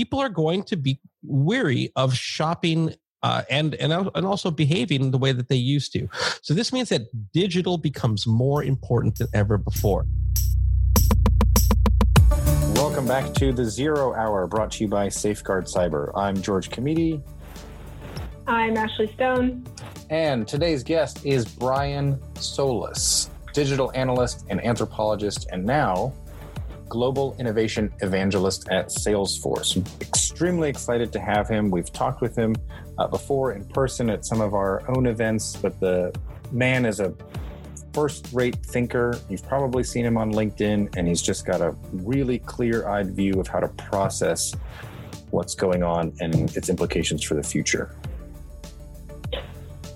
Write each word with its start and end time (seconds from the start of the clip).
people 0.00 0.18
are 0.18 0.30
going 0.30 0.62
to 0.62 0.76
be 0.76 0.98
weary 1.22 1.92
of 1.94 2.14
shopping 2.14 2.94
uh, 3.22 3.42
and 3.50 3.74
and 3.74 3.92
and 4.14 4.24
also 4.24 4.50
behaving 4.50 5.10
the 5.10 5.18
way 5.18 5.30
that 5.30 5.50
they 5.50 5.56
used 5.76 5.92
to. 5.92 6.08
So 6.40 6.54
this 6.54 6.72
means 6.72 6.88
that 6.88 7.02
digital 7.34 7.76
becomes 7.76 8.26
more 8.26 8.64
important 8.64 9.18
than 9.18 9.28
ever 9.34 9.58
before. 9.58 10.06
Welcome 12.76 13.06
back 13.06 13.34
to 13.34 13.52
the 13.52 13.66
Zero 13.66 14.14
Hour, 14.14 14.46
brought 14.46 14.70
to 14.72 14.84
you 14.84 14.88
by 14.88 15.10
Safeguard 15.10 15.66
Cyber. 15.66 16.10
I'm 16.16 16.40
George 16.40 16.70
Kamide. 16.70 17.22
I'm 18.46 18.78
Ashley 18.78 19.12
Stone. 19.12 19.66
And 20.08 20.48
today's 20.48 20.82
guest 20.82 21.26
is 21.26 21.44
Brian 21.44 22.18
Solis, 22.36 23.28
digital 23.52 23.92
analyst 23.94 24.46
and 24.48 24.64
anthropologist, 24.64 25.46
and 25.52 25.62
now 25.62 26.14
global 26.90 27.34
innovation 27.38 27.90
evangelist 28.00 28.68
at 28.68 28.88
Salesforce. 28.88 29.78
Extremely 30.02 30.68
excited 30.68 31.10
to 31.12 31.20
have 31.20 31.48
him. 31.48 31.70
We've 31.70 31.90
talked 31.90 32.20
with 32.20 32.36
him 32.36 32.54
uh, 32.98 33.06
before 33.06 33.52
in 33.52 33.64
person 33.64 34.10
at 34.10 34.26
some 34.26 34.42
of 34.42 34.52
our 34.52 34.82
own 34.90 35.06
events, 35.06 35.56
but 35.56 35.80
the 35.80 36.12
man 36.52 36.84
is 36.84 37.00
a 37.00 37.14
first 37.94 38.28
rate 38.34 38.56
thinker. 38.56 39.18
You've 39.30 39.46
probably 39.46 39.84
seen 39.84 40.04
him 40.04 40.18
on 40.18 40.32
LinkedIn, 40.32 40.96
and 40.96 41.08
he's 41.08 41.22
just 41.22 41.46
got 41.46 41.62
a 41.62 41.74
really 41.92 42.40
clear 42.40 42.86
eyed 42.86 43.12
view 43.12 43.40
of 43.40 43.46
how 43.46 43.60
to 43.60 43.68
process 43.68 44.52
what's 45.30 45.54
going 45.54 45.82
on 45.82 46.12
and 46.20 46.54
its 46.56 46.68
implications 46.68 47.22
for 47.22 47.34
the 47.34 47.42
future 47.42 47.94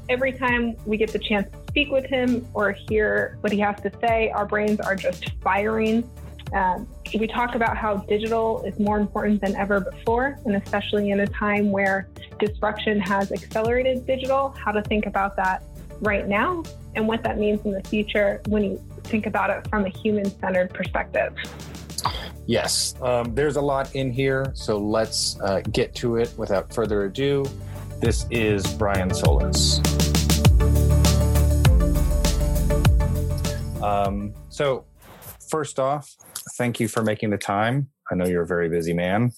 every 0.09 0.33
time 0.33 0.77
we 0.85 0.97
get 0.97 1.11
the 1.11 1.19
chance 1.19 1.51
to 1.51 1.59
speak 1.69 1.91
with 1.91 2.05
him 2.05 2.47
or 2.55 2.73
hear 2.73 3.39
what 3.41 3.53
he 3.53 3.59
has 3.59 3.81
to 3.81 3.91
say, 4.01 4.31
our 4.31 4.47
brains 4.47 4.81
are 4.81 4.95
just 4.95 5.31
firing. 5.43 6.09
Um, 6.55 6.87
we 7.19 7.27
talk 7.27 7.57
about 7.57 7.77
how 7.77 7.97
digital 7.97 8.63
is 8.63 8.79
more 8.79 8.99
important 9.01 9.41
than 9.41 9.57
ever 9.57 9.81
before, 9.81 10.39
and 10.45 10.55
especially 10.55 11.11
in 11.11 11.21
a 11.21 11.27
time 11.27 11.73
where 11.73 12.09
disruption 12.39 13.01
has 13.01 13.33
accelerated 13.33 14.07
digital, 14.07 14.51
how 14.51 14.71
to 14.71 14.81
think 14.83 15.07
about 15.07 15.35
that 15.37 15.65
right 16.01 16.29
now 16.29 16.63
and 16.95 17.09
what 17.09 17.25
that 17.25 17.39
means 17.39 17.65
in 17.65 17.73
the 17.73 17.83
future 17.83 18.41
when 18.47 18.63
you 18.63 18.85
think 19.03 19.27
about 19.27 19.51
it 19.51 19.69
from 19.69 19.85
a 19.85 19.89
human 19.89 20.27
centered 20.39 20.73
perspective. 20.73 21.35
Yes, 22.47 22.95
um, 23.03 23.35
there's 23.35 23.57
a 23.57 23.61
lot 23.61 23.95
in 23.97 24.13
here, 24.13 24.53
so 24.55 24.79
let's 24.79 25.41
uh, 25.41 25.61
get 25.73 25.93
to 25.97 26.17
it 26.17 26.33
without 26.37 26.73
further 26.73 27.05
ado. 27.05 27.45
This 28.01 28.27
is 28.31 28.65
Brian 28.75 29.13
Solis. 29.13 29.79
Um, 33.83 34.35
so, 34.51 34.85
first 35.51 35.79
off, 35.79 36.15
thank 36.53 36.81
you 36.81 36.89
for 36.89 37.03
making 37.03 37.31
the 37.31 37.39
time. 37.39 37.89
I 38.11 38.15
know 38.15 38.27
you're 38.27 38.43
a 38.43 38.47
very 38.47 38.69
busy 38.69 38.93
man. 38.93 39.33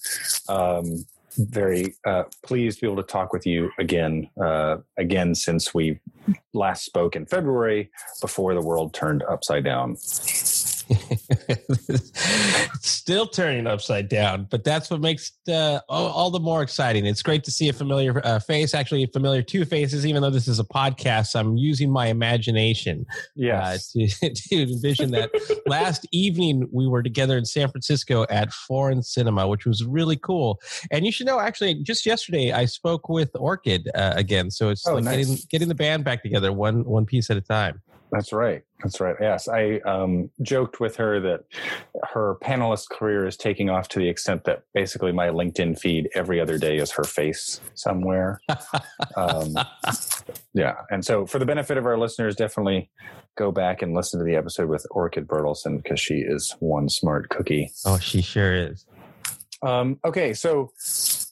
Um, 0.49 1.05
very 1.37 1.95
uh, 2.05 2.23
pleased 2.43 2.79
to 2.79 2.81
be 2.85 2.91
able 2.91 3.01
to 3.01 3.07
talk 3.07 3.31
with 3.31 3.45
you 3.45 3.69
again, 3.79 4.29
uh, 4.41 4.77
again 4.97 5.35
since 5.35 5.73
we 5.73 5.99
last 6.53 6.83
spoke 6.83 7.15
in 7.15 7.25
February 7.25 7.91
before 8.21 8.53
the 8.53 8.61
world 8.61 8.93
turned 8.93 9.23
upside 9.23 9.63
down. 9.63 9.97
Still 12.81 13.27
turning 13.27 13.67
upside 13.67 14.09
down, 14.09 14.47
but 14.49 14.63
that's 14.63 14.89
what 14.89 15.01
makes 15.01 15.31
uh, 15.47 15.79
all, 15.89 16.07
all, 16.07 16.31
the 16.31 16.39
more 16.39 16.61
exciting. 16.61 17.05
It's 17.05 17.21
great 17.21 17.43
to 17.45 17.51
see 17.51 17.69
a 17.69 17.73
familiar 17.73 18.21
uh, 18.25 18.39
face, 18.39 18.73
actually 18.73 19.05
familiar 19.07 19.41
two 19.41 19.65
faces, 19.65 20.05
even 20.05 20.21
though 20.21 20.29
this 20.29 20.47
is 20.47 20.59
a 20.59 20.63
podcast. 20.63 21.35
I'm 21.35 21.57
using 21.57 21.91
my 21.91 22.07
imagination 22.07 23.05
uh, 23.09 23.13
yes. 23.35 23.95
Uh, 23.95 24.07
to, 24.21 24.33
to 24.33 24.61
envision 24.73 25.11
that. 25.11 25.29
Last 25.65 26.07
evening, 26.11 26.67
we 26.71 26.87
were 26.87 27.03
together 27.03 27.37
in 27.37 27.45
San 27.45 27.69
Francisco 27.69 28.25
at 28.29 28.53
Foreign 28.53 29.03
Cinema, 29.03 29.47
which 29.47 29.65
was 29.65 29.83
really 29.83 30.17
cool. 30.17 30.59
And 30.91 31.05
you 31.05 31.11
should 31.11 31.27
know, 31.27 31.39
actually, 31.39 31.75
just 31.83 32.05
yesterday, 32.05 32.51
I 32.51 32.65
spoke 32.65 33.09
with 33.09 33.31
Orchid 33.35 33.89
uh, 33.95 34.13
again. 34.15 34.51
So 34.51 34.69
it's 34.69 34.87
oh, 34.87 34.95
like 34.95 35.03
nice. 35.03 35.17
getting, 35.17 35.37
getting 35.49 35.67
the 35.67 35.75
band 35.75 36.03
back 36.03 36.23
together 36.23 36.53
one, 36.53 36.85
one 36.85 37.05
piece 37.05 37.29
at 37.29 37.37
a 37.37 37.41
time. 37.41 37.81
That's 38.11 38.31
right. 38.31 38.61
That's 38.81 38.99
right. 39.01 39.15
Yes, 39.19 39.47
I 39.47 39.79
um, 39.85 40.29
joked 40.41 40.79
with 40.79 40.95
her 40.97 41.19
that 41.19 41.41
her 42.13 42.37
panelist 42.41 42.89
career 42.89 43.27
is 43.27 43.35
taking 43.35 43.69
off 43.69 43.89
to 43.89 43.99
the 43.99 44.07
extent 44.07 44.45
that 44.45 44.63
basically 44.73 45.11
my 45.11 45.27
LinkedIn 45.27 45.77
feed 45.77 46.09
every 46.15 46.39
other 46.39 46.57
day 46.57 46.77
is 46.77 46.91
her 46.91 47.03
face 47.03 47.59
somewhere. 47.73 48.39
um, 49.17 49.55
yeah, 50.53 50.75
and 50.89 51.03
so 51.03 51.25
for 51.25 51.39
the 51.39 51.45
benefit 51.45 51.77
of 51.77 51.85
our 51.85 51.97
listeners, 51.97 52.35
definitely 52.35 52.89
go 53.35 53.51
back 53.51 53.81
and 53.81 53.93
listen 53.93 54.19
to 54.19 54.25
the 54.25 54.35
episode 54.35 54.69
with 54.69 54.85
Orchid 54.91 55.27
Bertelsen 55.27 55.81
because 55.81 55.99
she 55.99 56.15
is 56.15 56.55
one 56.59 56.87
smart 56.87 57.29
cookie. 57.29 57.71
Oh, 57.85 57.99
she 57.99 58.21
sure 58.21 58.53
is. 58.53 58.85
Um, 59.61 59.99
okay, 60.05 60.33
so 60.33 60.71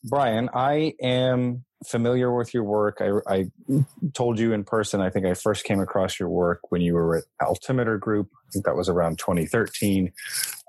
Brian, 0.08 0.50
I 0.54 0.94
am 1.02 1.66
familiar 1.84 2.36
with 2.36 2.54
your 2.54 2.64
work. 2.64 3.02
I, 3.02 3.10
I, 3.28 3.46
told 4.14 4.38
you 4.40 4.54
in 4.54 4.64
person, 4.64 5.02
I 5.02 5.10
think 5.10 5.26
I 5.26 5.34
first 5.34 5.64
came 5.64 5.80
across 5.80 6.20
your 6.20 6.30
work 6.30 6.60
when 6.70 6.82
you 6.82 6.94
were 6.94 7.18
at 7.18 7.24
Altimeter 7.42 7.98
Group. 7.98 8.30
I 8.34 8.52
think 8.52 8.66
that 8.66 8.76
was 8.76 8.88
around 8.88 9.18
2013. 9.18 10.12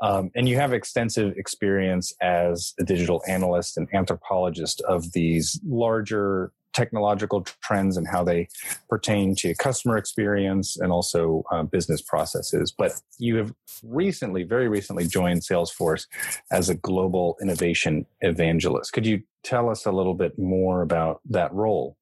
Um, 0.03 0.31
and 0.35 0.49
you 0.49 0.57
have 0.57 0.73
extensive 0.73 1.37
experience 1.37 2.15
as 2.23 2.73
a 2.81 2.85
digital 2.85 3.23
analyst 3.29 3.77
and 3.77 3.89
anthropologist 3.95 4.81
of 4.89 5.13
these 5.13 5.61
larger 5.67 6.53
technological 6.77 7.43
trends 7.63 7.97
and 7.97 8.07
how 8.07 8.23
they 8.23 8.49
pertain 8.89 9.35
to 9.35 9.55
customer 9.55 9.97
experience 9.97 10.77
and 10.77 10.93
also 10.93 11.43
uh, 11.51 11.63
business 11.63 12.03
processes. 12.03 12.73
But 12.77 12.93
you 13.19 13.37
have 13.37 13.55
recently, 13.83 14.43
very 14.43 14.69
recently, 14.69 15.07
joined 15.07 15.41
Salesforce 15.41 16.07
as 16.53 16.69
a 16.69 16.75
global 16.75 17.37
innovation 17.41 18.05
evangelist. 18.21 18.93
Could 18.93 19.07
you 19.07 19.23
tell 19.43 19.71
us 19.71 19.87
a 19.87 19.91
little 19.91 20.15
bit 20.15 20.39
more 20.39 20.83
about 20.83 21.21
that 21.31 21.53
role? 21.55 21.97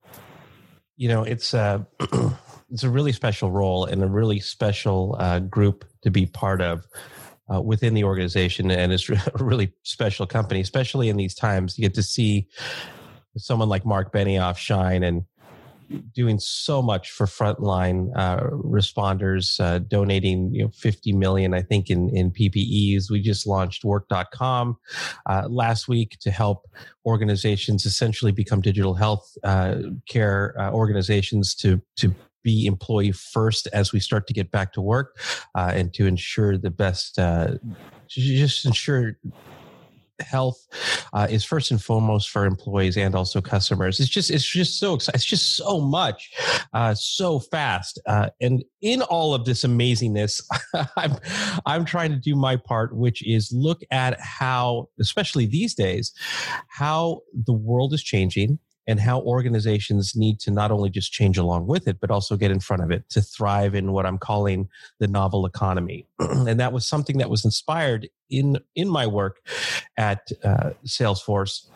You 0.97 1.09
know, 1.09 1.23
it's 1.23 1.55
a 1.55 1.87
it's 2.71 2.83
a 2.83 2.91
really 2.91 3.13
special 3.13 3.53
role 3.53 3.85
and 3.85 4.03
a 4.03 4.09
really 4.09 4.41
special 4.41 5.17
uh, 5.21 5.39
group 5.39 5.85
to 6.03 6.11
be 6.11 6.27
part 6.27 6.61
of. 6.61 6.85
Uh, 7.55 7.61
within 7.61 7.93
the 7.93 8.03
organization, 8.03 8.71
and 8.71 8.91
it's 8.91 9.07
a 9.11 9.45
really 9.45 9.71
special 9.83 10.27
company, 10.27 10.61
especially 10.61 11.11
in 11.11 11.19
these 11.19 11.35
times. 11.35 11.77
You 11.77 11.83
get 11.83 11.93
to 11.97 12.03
see 12.03 12.49
someone 13.37 13.69
like 13.69 13.85
Marc 13.85 14.13
Benioff 14.13 14.57
shine 14.57 15.03
and 15.03 15.25
doing 16.15 16.39
so 16.39 16.83
much 16.83 17.11
for 17.11 17.27
frontline 17.27 18.11
uh, 18.17 18.41
responders, 18.51 19.61
uh, 19.61 19.79
donating 19.79 20.53
you 20.55 20.65
know 20.65 20.71
50 20.71 21.13
million, 21.13 21.55
I 21.55 21.63
think, 21.63 21.91
in, 21.91 22.09
in 22.11 22.31
PPEs. 22.31 23.11
We 23.11 23.21
just 23.21 23.47
launched 23.47 23.85
work.com 23.85 24.77
uh, 25.27 25.49
last 25.49 25.89
week 25.89 26.17
to 26.21 26.31
help 26.31 26.69
organizations 27.07 27.85
essentially 27.85 28.33
become 28.33 28.61
digital 28.61 28.95
health 28.95 29.37
uh, 29.45 29.77
care 30.09 30.55
uh, 30.59 30.71
organizations 30.73 31.55
to, 31.57 31.81
to 31.97 32.15
be 32.43 32.67
employee 32.67 33.13
first 33.13 33.69
as 33.73 33.93
we 33.93 34.01
start 34.01 34.27
to 34.27 34.35
get 34.35 34.51
back 34.51 34.73
to 34.73 34.81
work 34.81 35.19
uh, 35.55 35.73
and 35.75 35.95
to 35.95 36.07
ensure 36.07 36.59
the 36.59 36.71
best, 36.71 37.19
just 38.09 38.67
ensure 38.67 39.19
health 40.21 40.67
uh, 41.13 41.27
is 41.31 41.45
first 41.45 41.71
and 41.71 41.83
foremost 41.83 42.31
for 42.31 42.47
employees 42.47 42.97
and 42.97 43.15
also 43.15 43.41
customers. 43.41 44.01
It's 44.01 44.09
just 44.09 44.31
it's 44.31 44.49
just 44.49 44.79
so 44.79 44.95
exciting. 44.95 45.17
It's 45.17 45.25
just 45.25 45.57
so 45.57 45.81
much, 45.81 46.33
uh, 46.73 46.95
so 46.95 47.41
fast. 47.41 48.01
Uh, 48.07 48.31
and 48.41 48.65
in 48.83 49.03
all 49.03 49.35
of 49.35 49.45
this 49.45 49.65
amazingness, 49.65 50.43
I'm 50.97 51.17
I'm 51.67 51.85
trying 51.85 52.11
to 52.11 52.19
do 52.19 52.37
my 52.37 52.57
part, 52.57 52.97
which 52.97 53.27
is 53.27 53.53
look 53.53 53.83
at 53.91 54.19
how, 54.21 54.89
especially 55.01 55.47
these 55.47 55.75
days, 55.75 56.13
how 56.69 57.21
the 57.33 57.53
world 57.53 57.93
is 57.93 58.03
changing 58.03 58.59
and 58.87 59.01
how 59.01 59.21
organizations 59.21 60.15
need 60.15 60.39
to 60.41 60.51
not 60.51 60.71
only 60.71 60.91
just 60.91 61.13
change 61.13 61.39
along 61.39 61.67
with 61.67 61.89
it, 61.89 61.99
but 62.01 62.11
also 62.11 62.37
get 62.37 62.51
in 62.51 62.61
front 62.61 62.83
of 62.83 62.91
it 62.91 63.09
to 63.11 63.23
thrive 63.23 63.75
in 63.75 63.93
what 63.93 64.07
I'm 64.07 64.19
calling 64.19 64.69
the 65.01 65.09
novel 65.09 65.47
economy. 65.47 66.07
and 66.19 66.61
that 66.61 66.73
was 66.73 66.87
something 66.87 67.19
that 67.19 67.31
was 67.31 67.45
inspired 67.45 68.09
in 68.31 68.59
in 68.75 68.89
my 68.89 69.07
work 69.07 69.39
at 69.97 70.31
uh, 70.43 70.71
Salesforce, 70.87 71.69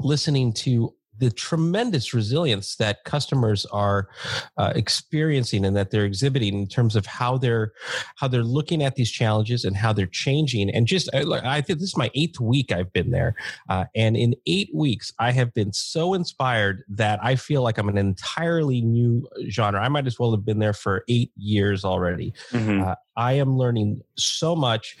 listening 0.00 0.52
to 0.52 0.94
the 1.18 1.30
tremendous 1.30 2.14
resilience 2.14 2.76
that 2.76 3.04
customers 3.04 3.66
are 3.66 4.08
uh, 4.56 4.72
experiencing 4.74 5.64
and 5.64 5.76
that 5.76 5.90
they're 5.90 6.04
exhibiting 6.04 6.58
in 6.58 6.66
terms 6.66 6.96
of 6.96 7.06
how 7.06 7.36
they're 7.36 7.72
how 8.16 8.28
they're 8.28 8.42
looking 8.42 8.82
at 8.82 8.96
these 8.96 9.10
challenges 9.10 9.64
and 9.64 9.76
how 9.76 9.92
they're 9.92 10.06
changing 10.06 10.70
and 10.70 10.86
just 10.86 11.08
i, 11.14 11.22
I 11.44 11.60
think 11.60 11.78
this 11.78 11.88
is 11.90 11.96
my 11.96 12.10
eighth 12.14 12.40
week 12.40 12.72
i've 12.72 12.92
been 12.92 13.10
there 13.10 13.34
uh, 13.68 13.86
and 13.94 14.16
in 14.16 14.34
eight 14.46 14.70
weeks 14.74 15.12
i 15.18 15.30
have 15.32 15.52
been 15.54 15.72
so 15.72 16.14
inspired 16.14 16.84
that 16.88 17.18
i 17.22 17.36
feel 17.36 17.62
like 17.62 17.78
i'm 17.78 17.88
an 17.88 17.98
entirely 17.98 18.80
new 18.80 19.28
genre 19.48 19.80
i 19.80 19.88
might 19.88 20.06
as 20.06 20.18
well 20.18 20.30
have 20.30 20.44
been 20.44 20.58
there 20.58 20.72
for 20.72 21.04
eight 21.08 21.32
years 21.36 21.84
already 21.84 22.32
mm-hmm. 22.52 22.82
uh, 22.82 22.94
I 23.18 23.32
am 23.32 23.58
learning 23.58 24.00
so 24.16 24.54
much. 24.54 24.96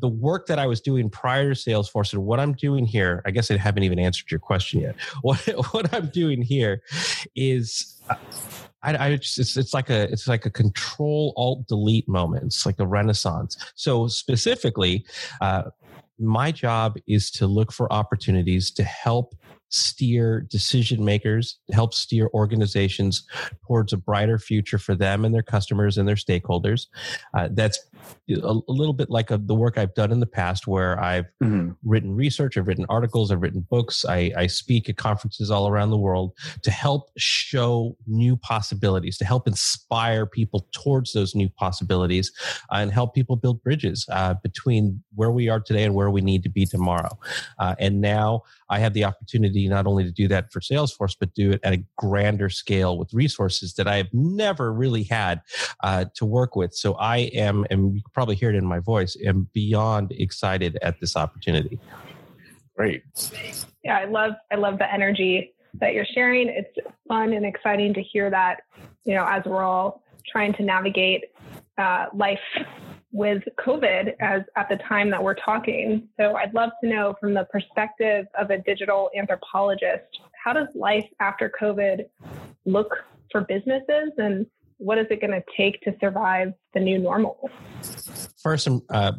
The 0.00 0.08
work 0.08 0.48
that 0.48 0.58
I 0.58 0.66
was 0.66 0.80
doing 0.80 1.08
prior 1.08 1.54
to 1.54 1.60
Salesforce 1.60 2.12
and 2.12 2.24
what 2.24 2.40
I'm 2.40 2.52
doing 2.52 2.84
here, 2.84 3.22
I 3.24 3.30
guess 3.30 3.48
I 3.48 3.56
haven't 3.56 3.84
even 3.84 4.00
answered 4.00 4.28
your 4.30 4.40
question 4.40 4.80
yet. 4.80 4.96
What, 5.22 5.43
what 5.72 5.92
I'm 5.94 6.08
doing 6.08 6.42
here 6.42 6.82
is. 7.34 8.00
I, 8.82 9.12
I 9.12 9.16
just, 9.16 9.38
it's, 9.38 9.56
it's 9.56 9.72
like 9.72 9.88
a 9.88 10.02
it's 10.12 10.28
like 10.28 10.44
a 10.44 10.50
control 10.50 11.32
alt 11.38 11.66
delete 11.68 12.06
moment. 12.06 12.44
It's 12.44 12.66
like 12.66 12.78
a 12.80 12.86
renaissance. 12.86 13.56
So 13.74 14.08
specifically, 14.08 15.06
uh, 15.40 15.70
my 16.18 16.52
job 16.52 16.96
is 17.06 17.30
to 17.32 17.46
look 17.46 17.72
for 17.72 17.90
opportunities 17.90 18.70
to 18.72 18.84
help 18.84 19.34
steer 19.70 20.46
decision 20.50 21.04
makers, 21.04 21.58
help 21.72 21.92
steer 21.94 22.30
organizations 22.32 23.26
towards 23.66 23.92
a 23.92 23.96
brighter 23.96 24.38
future 24.38 24.78
for 24.78 24.94
them 24.94 25.24
and 25.24 25.34
their 25.34 25.42
customers 25.42 25.98
and 25.98 26.06
their 26.06 26.14
stakeholders. 26.14 26.86
Uh, 27.36 27.48
that's 27.52 27.78
a, 28.28 28.60
a, 28.68 28.72
little 28.72 28.92
bit 28.92 29.10
like 29.10 29.30
a, 29.30 29.38
the 29.38 29.54
work 29.54 29.78
I've 29.78 29.94
done 29.94 30.12
in 30.12 30.20
the 30.20 30.26
past, 30.26 30.66
where 30.66 31.00
I've 31.00 31.26
mm-hmm. 31.42 31.70
written 31.84 32.14
research, 32.14 32.56
I've 32.56 32.66
written 32.66 32.86
articles, 32.88 33.30
I've 33.30 33.42
written 33.42 33.66
books, 33.68 34.04
I, 34.04 34.32
I 34.36 34.46
speak 34.46 34.88
at 34.88 34.96
conferences 34.96 35.50
all 35.50 35.68
around 35.68 35.90
the 35.90 35.98
world 35.98 36.32
to 36.62 36.70
help 36.70 37.10
show 37.16 37.96
new 38.06 38.36
possibilities, 38.36 39.18
to 39.18 39.24
help 39.24 39.46
inspire 39.46 40.26
people 40.26 40.66
towards 40.72 41.12
those 41.12 41.34
new 41.34 41.48
possibilities, 41.48 42.32
uh, 42.72 42.76
and 42.76 42.92
help 42.92 43.14
people 43.14 43.36
build 43.36 43.62
bridges 43.62 44.06
uh, 44.10 44.34
between 44.42 45.02
where 45.14 45.30
we 45.30 45.48
are 45.48 45.60
today 45.60 45.84
and 45.84 45.94
where 45.94 46.10
we 46.10 46.20
need 46.20 46.42
to 46.42 46.48
be 46.48 46.66
tomorrow. 46.66 47.18
Uh, 47.58 47.74
and 47.78 48.00
now 48.00 48.42
I 48.70 48.78
have 48.78 48.94
the 48.94 49.04
opportunity 49.04 49.68
not 49.68 49.86
only 49.86 50.04
to 50.04 50.10
do 50.10 50.28
that 50.28 50.52
for 50.52 50.60
Salesforce, 50.60 51.16
but 51.18 51.34
do 51.34 51.52
it 51.52 51.60
at 51.62 51.74
a 51.74 51.84
grander 51.96 52.48
scale 52.48 52.98
with 52.98 53.12
resources 53.12 53.74
that 53.74 53.86
I 53.86 53.96
have 53.96 54.12
never 54.12 54.72
really 54.72 55.04
had 55.04 55.42
uh, 55.82 56.06
to 56.14 56.24
work 56.24 56.56
with. 56.56 56.74
So 56.74 56.94
I 56.94 57.18
am, 57.34 57.64
and 57.94 58.00
you 58.00 58.02
can 58.02 58.10
probably 58.12 58.34
hear 58.34 58.50
it 58.50 58.56
in 58.56 58.66
my 58.66 58.80
voice, 58.80 59.16
am 59.24 59.48
beyond 59.52 60.10
excited 60.12 60.76
at 60.82 60.98
this 60.98 61.16
opportunity. 61.16 61.78
Great. 62.76 63.04
Yeah, 63.84 63.98
I 63.98 64.06
love 64.06 64.32
I 64.52 64.56
love 64.56 64.78
the 64.78 64.92
energy 64.92 65.54
that 65.74 65.94
you're 65.94 66.06
sharing. 66.12 66.48
It's 66.48 66.76
fun 67.06 67.32
and 67.32 67.46
exciting 67.46 67.94
to 67.94 68.02
hear 68.02 68.30
that, 68.30 68.62
you 69.04 69.14
know, 69.14 69.24
as 69.24 69.44
we're 69.46 69.62
all 69.62 70.02
trying 70.26 70.54
to 70.54 70.64
navigate 70.64 71.26
uh, 71.78 72.06
life 72.12 72.40
with 73.12 73.44
COVID 73.64 74.14
as 74.18 74.42
at 74.56 74.68
the 74.68 74.76
time 74.88 75.08
that 75.10 75.22
we're 75.22 75.34
talking. 75.34 76.08
So 76.18 76.34
I'd 76.34 76.52
love 76.52 76.70
to 76.82 76.90
know 76.90 77.14
from 77.20 77.32
the 77.32 77.44
perspective 77.44 78.26
of 78.36 78.50
a 78.50 78.58
digital 78.58 79.08
anthropologist, 79.16 80.18
how 80.42 80.52
does 80.52 80.66
life 80.74 81.06
after 81.20 81.52
COVID 81.60 82.06
look 82.66 82.96
for 83.30 83.42
businesses 83.42 84.10
and 84.18 84.46
what 84.78 84.98
is 84.98 85.06
it 85.10 85.20
going 85.20 85.30
to 85.30 85.44
take 85.56 85.80
to 85.82 85.94
survive 86.00 86.52
the 86.74 86.80
new 86.80 86.98
normal? 86.98 87.50
First, 88.42 88.68
uh, 88.90 89.12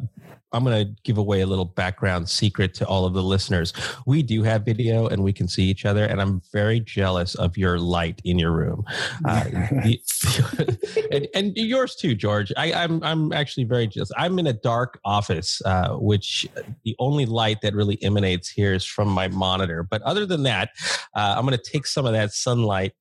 I'm 0.52 0.64
going 0.64 0.86
to 0.86 1.02
give 1.02 1.18
away 1.18 1.40
a 1.40 1.46
little 1.46 1.64
background 1.64 2.28
secret 2.28 2.72
to 2.74 2.86
all 2.86 3.04
of 3.04 3.14
the 3.14 3.22
listeners. 3.22 3.72
We 4.06 4.22
do 4.22 4.42
have 4.44 4.64
video 4.64 5.08
and 5.08 5.22
we 5.22 5.32
can 5.32 5.48
see 5.48 5.64
each 5.64 5.84
other, 5.84 6.04
and 6.04 6.20
I'm 6.20 6.40
very 6.52 6.80
jealous 6.80 7.34
of 7.34 7.58
your 7.58 7.78
light 7.78 8.22
in 8.24 8.38
your 8.38 8.52
room, 8.52 8.84
uh, 9.24 9.44
and, 11.12 11.28
and, 11.34 11.56
yours 11.56 11.96
too, 11.96 12.14
George. 12.14 12.52
I, 12.56 12.68
am 12.70 13.02
I'm, 13.02 13.02
I'm 13.02 13.32
actually 13.32 13.64
very 13.64 13.86
jealous. 13.86 14.10
I'm 14.16 14.38
in 14.38 14.46
a 14.46 14.52
dark 14.52 14.98
office, 15.04 15.60
uh, 15.64 15.94
which 15.96 16.46
the 16.84 16.94
only 16.98 17.26
light 17.26 17.60
that 17.62 17.74
really 17.74 18.02
emanates 18.02 18.48
here 18.48 18.72
is 18.72 18.84
from 18.84 19.08
my 19.08 19.28
monitor. 19.28 19.82
But 19.82 20.00
other 20.02 20.26
than 20.26 20.44
that, 20.44 20.70
uh, 21.14 21.34
I'm 21.36 21.44
going 21.44 21.58
to 21.58 21.70
take 21.70 21.86
some 21.86 22.06
of 22.06 22.12
that 22.12 22.32
sunlight 22.32 22.92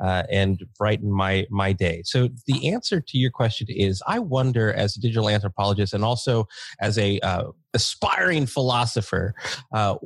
uh, 0.00 0.22
and 0.30 0.62
brighten 0.78 1.10
my 1.10 1.46
my 1.50 1.72
day. 1.72 2.02
So 2.04 2.28
the 2.46 2.72
answer 2.72 3.00
to 3.00 3.18
your 3.18 3.30
question 3.30 3.66
is, 3.70 4.01
I 4.06 4.18
wonder 4.18 4.72
as 4.72 4.96
a 4.96 5.00
digital 5.00 5.28
anthropologist 5.28 5.94
and 5.94 6.04
also 6.04 6.46
as 6.80 6.98
a 6.98 7.18
uh, 7.20 7.44
aspiring 7.74 8.46
philosopher, 8.46 9.34
uh, 9.72 9.96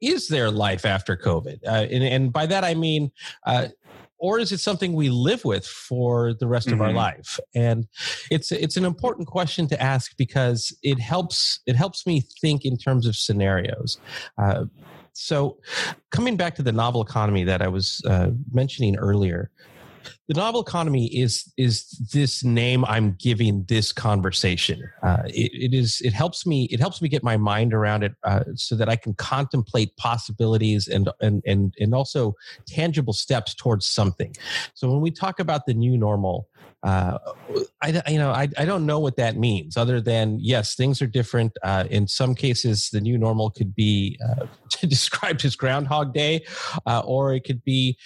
is 0.00 0.28
there 0.28 0.50
life 0.50 0.84
after 0.84 1.16
COVID? 1.16 1.58
Uh, 1.66 1.86
and, 1.90 2.04
and, 2.04 2.32
by 2.32 2.46
that 2.46 2.64
I 2.64 2.74
mean, 2.74 3.10
uh, 3.46 3.68
or 4.18 4.38
is 4.38 4.52
it 4.52 4.58
something 4.58 4.92
we 4.92 5.10
live 5.10 5.44
with 5.44 5.66
for 5.66 6.34
the 6.34 6.46
rest 6.46 6.66
mm-hmm. 6.66 6.74
of 6.74 6.80
our 6.80 6.88
mm-hmm. 6.88 6.96
life? 6.96 7.38
And 7.54 7.86
it's 8.30 8.50
it's 8.52 8.76
an 8.76 8.84
important 8.84 9.28
question 9.28 9.68
to 9.68 9.80
ask 9.80 10.16
because 10.16 10.76
it 10.82 10.98
helps 10.98 11.60
it 11.66 11.76
helps 11.76 12.06
me 12.06 12.24
think 12.40 12.64
in 12.64 12.76
terms 12.76 13.06
of 13.06 13.16
scenarios. 13.16 13.98
Uh, 14.36 14.64
so, 15.12 15.58
coming 16.12 16.36
back 16.36 16.54
to 16.56 16.62
the 16.62 16.70
novel 16.70 17.02
economy 17.02 17.42
that 17.42 17.60
I 17.60 17.66
was 17.66 18.00
uh, 18.06 18.30
mentioning 18.52 18.96
earlier, 18.96 19.50
the 20.28 20.34
novel 20.34 20.60
economy 20.60 21.06
is 21.06 21.52
is 21.56 21.88
this 22.12 22.44
name 22.44 22.84
i'm 22.84 23.16
giving 23.18 23.64
this 23.64 23.92
conversation 23.92 24.88
uh, 25.02 25.22
it, 25.26 25.50
it 25.54 25.74
is 25.74 26.00
it 26.02 26.12
helps 26.12 26.46
me 26.46 26.64
it 26.70 26.78
helps 26.78 27.00
me 27.02 27.08
get 27.08 27.24
my 27.24 27.36
mind 27.36 27.72
around 27.72 28.04
it 28.04 28.12
uh, 28.24 28.44
so 28.54 28.76
that 28.76 28.88
i 28.88 28.94
can 28.96 29.14
contemplate 29.14 29.96
possibilities 29.96 30.86
and 30.86 31.08
and 31.20 31.42
and 31.46 31.74
and 31.80 31.94
also 31.94 32.34
tangible 32.66 33.12
steps 33.12 33.54
towards 33.54 33.86
something 33.88 34.34
so 34.74 34.90
when 34.90 35.00
we 35.00 35.10
talk 35.10 35.40
about 35.40 35.66
the 35.66 35.74
new 35.74 35.96
normal 35.96 36.48
uh, 36.84 37.18
I, 37.82 38.02
you 38.08 38.18
know, 38.18 38.30
I, 38.30 38.48
I 38.56 38.64
don't 38.64 38.86
know 38.86 39.00
what 39.00 39.16
that 39.16 39.36
means 39.36 39.76
other 39.76 40.00
than 40.00 40.38
yes, 40.40 40.76
things 40.76 41.02
are 41.02 41.08
different. 41.08 41.52
Uh, 41.62 41.84
in 41.90 42.06
some 42.06 42.36
cases, 42.36 42.90
the 42.90 43.00
new 43.00 43.18
normal 43.18 43.50
could 43.50 43.74
be 43.74 44.18
uh, 44.24 44.46
described 44.86 45.44
as 45.44 45.56
Groundhog 45.56 46.14
Day, 46.14 46.44
uh, 46.86 47.00
or 47.00 47.34
it 47.34 47.42
could 47.44 47.64
be 47.64 47.98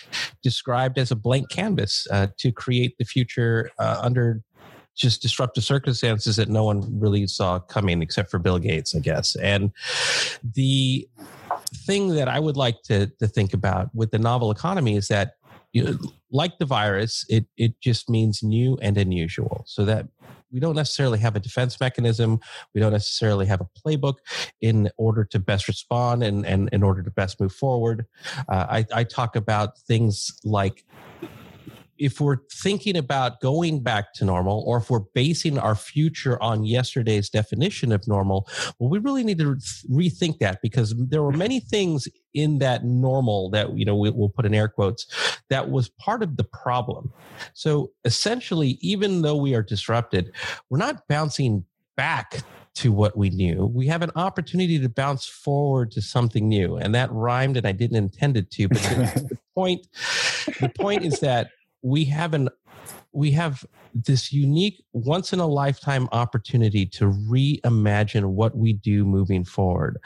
described 0.43 0.99
as 0.99 1.11
a 1.11 1.17
blank 1.17 1.51
canvas 1.51 2.07
uh, 2.13 2.29
to 2.39 2.53
create 2.53 2.97
the 2.99 3.05
future 3.05 3.71
uh, 3.79 3.99
under 4.01 4.43
just 4.95 5.23
disruptive 5.23 5.65
circumstances 5.65 6.37
that 6.37 6.49
no 6.49 6.65
one 6.65 6.83
really 7.01 7.27
saw 7.27 7.59
coming 7.59 8.03
except 8.03 8.31
for 8.31 8.39
Bill 8.39 8.59
Gates, 8.59 8.95
I 8.95 8.99
guess. 8.99 9.35
And 9.37 9.73
the 10.55 11.09
thing 11.87 12.09
that 12.11 12.29
I 12.29 12.39
would 12.39 12.57
like 12.57 12.83
to, 12.85 13.07
to 13.19 13.27
think 13.27 13.55
about 13.55 13.93
with 13.95 14.11
the 14.11 14.19
novel 14.19 14.51
economy 14.51 14.97
is 14.97 15.09
that 15.09 15.33
you 15.73 15.85
know, 15.85 15.99
like 16.31 16.59
the 16.59 16.67
virus, 16.67 17.25
it 17.31 17.47
it 17.57 17.81
just 17.81 18.11
means 18.11 18.43
new 18.43 18.79
and 18.83 18.99
unusual. 18.99 19.65
So 19.67 19.87
that 19.87 20.07
we 20.53 20.61
don't 20.61 20.77
necessarily 20.77 21.19
have 21.21 21.35
a 21.35 21.41
defense 21.41 21.81
mechanism. 21.81 22.41
We 22.75 22.81
don't 22.81 22.93
necessarily 22.93 23.47
have 23.47 23.63
a 23.63 23.69
playbook 23.81 24.17
in 24.61 24.91
order 24.99 25.25
to 25.25 25.39
best 25.39 25.67
respond 25.67 26.23
and, 26.23 26.45
and 26.45 26.69
in 26.73 26.83
order 26.83 27.03
to 27.03 27.11
best 27.11 27.41
move 27.41 27.55
forward. 27.55 28.05
Uh, 28.51 28.67
I, 28.69 28.87
I 28.95 29.05
talk 29.05 29.35
about 29.35 29.79
things 29.79 30.31
like 30.45 30.85
if 32.03 32.21
we're 32.21 32.39
thinking 32.51 32.97
about 32.97 33.41
going 33.41 33.81
back 33.81 34.13
to 34.15 34.25
normal 34.25 34.65
or 34.67 34.79
if 34.79 34.91
we're 34.91 35.05
basing 35.15 35.57
our 35.57 35.77
future 35.77 36.43
on 36.43 36.65
yesterday's 36.65 37.31
definition 37.31 37.93
of 37.93 38.09
normal, 38.09 38.49
well, 38.79 38.91
we 38.91 38.99
really 38.99 39.23
need 39.23 39.39
to 39.39 39.55
rethink 39.89 40.41
that 40.41 40.61
because 40.63 40.93
there 40.97 41.23
were 41.23 41.31
many 41.31 41.61
things 41.61 42.09
in 42.35 42.59
that 42.59 42.85
normal 42.85 43.51
that, 43.51 43.77
you 43.79 43.85
know, 43.85 43.95
we, 43.95 44.11
will 44.11 44.29
put 44.29 44.45
in 44.45 44.53
air 44.53 44.67
quotes 44.67 45.07
that 45.49 45.71
was 45.71 45.91
part 45.91 46.25
of 46.25 46.37
the 46.37 46.43
problem. 46.43 47.13
So 47.55 47.93
essentially, 48.05 48.79
even 48.81 49.23
though 49.23 49.37
we 49.37 49.55
are 49.55 49.63
disrupted, 49.63 50.33
we're 50.71 50.79
not 50.79 51.07
bouncing 51.07 51.65
back 51.97 52.43
to 52.75 52.91
what 52.91 53.17
we 53.17 53.31
knew. 53.31 53.67
We 53.67 53.87
have 53.87 54.03
an 54.03 54.11
opportunity 54.17 54.81
to 54.81 54.89
bounce 54.89 55.27
forward 55.27 55.93
to 55.93 56.03
something 56.03 56.49
new. 56.49 56.77
And 56.77 56.95
that 56.97 57.13
rhymed 57.13 57.57
and 57.59 57.67
I 57.67 57.73
didn't 57.73 57.97
intend 57.97 58.37
it 58.37 58.51
to, 58.53 58.69
but 58.69 58.79
the, 58.79 59.27
the 59.31 59.39
point 59.55 59.87
the 60.61 60.69
point 60.71 61.05
is 61.05 61.21
that 61.21 61.51
we 61.83 62.05
have 62.05 62.35
an 62.35 62.49
we 63.13 63.31
have 63.33 63.65
this 63.95 64.33
unique 64.33 64.83
once 64.93 65.33
in 65.33 65.39
a 65.39 65.47
lifetime 65.47 66.09
opportunity 66.13 66.87
to 66.87 67.05
reimagine 67.05 68.25
what 68.25 68.57
we 68.57 68.73
do 68.73 69.05
moving 69.05 69.45
forward. 69.45 69.99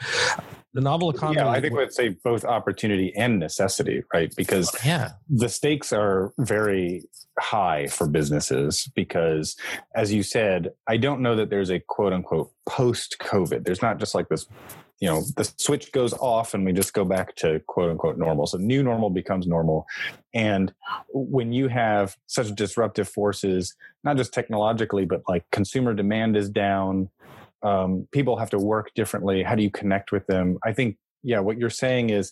The 0.73 0.81
novel 0.81 1.09
economy 1.09 1.37
yeah 1.37 1.49
i 1.49 1.59
think 1.59 1.75
we'd 1.75 1.91
say 1.91 2.09
both 2.23 2.45
opportunity 2.45 3.11
and 3.15 3.39
necessity 3.39 4.03
right? 4.13 4.31
Because 4.35 4.75
yeah. 4.85 5.13
the 5.27 5.49
stakes 5.49 5.91
are 5.91 6.33
very 6.37 7.03
high 7.39 7.87
for 7.87 8.07
businesses 8.07 8.87
because 8.93 9.55
as 9.95 10.13
you 10.13 10.21
said 10.21 10.71
i 10.87 10.95
don't 10.95 11.21
know 11.21 11.35
that 11.35 11.49
there's 11.49 11.71
a 11.71 11.79
quote 11.79 12.13
unquote 12.13 12.51
post 12.67 13.17
covid 13.19 13.65
there's 13.65 13.81
not 13.81 13.97
just 13.97 14.13
like 14.13 14.29
this 14.29 14.45
you 14.99 15.07
know 15.07 15.21
the 15.35 15.43
switch 15.57 15.91
goes 15.91 16.13
off 16.13 16.53
and 16.53 16.65
we 16.65 16.73
just 16.73 16.93
go 16.93 17.05
back 17.05 17.35
to 17.35 17.61
quote 17.67 17.91
unquote 17.91 18.17
normal. 18.17 18.47
So 18.47 18.57
new 18.57 18.83
normal 18.83 19.09
becomes 19.09 19.47
normal. 19.47 19.85
And 20.33 20.73
when 21.09 21.51
you 21.51 21.67
have 21.67 22.15
such 22.27 22.53
disruptive 22.55 23.07
forces 23.07 23.75
not 24.03 24.17
just 24.17 24.33
technologically 24.33 25.05
but 25.05 25.21
like 25.27 25.45
consumer 25.51 25.93
demand 25.93 26.35
is 26.35 26.49
down 26.49 27.09
um, 27.63 28.07
people 28.11 28.37
have 28.37 28.51
to 28.51 28.59
work 28.59 28.93
differently. 28.95 29.43
How 29.43 29.55
do 29.55 29.63
you 29.63 29.71
connect 29.71 30.11
with 30.11 30.25
them? 30.27 30.57
I 30.63 30.73
think 30.73 30.97
yeah 31.23 31.39
what 31.39 31.57
you're 31.57 31.69
saying 31.69 32.09
is 32.09 32.31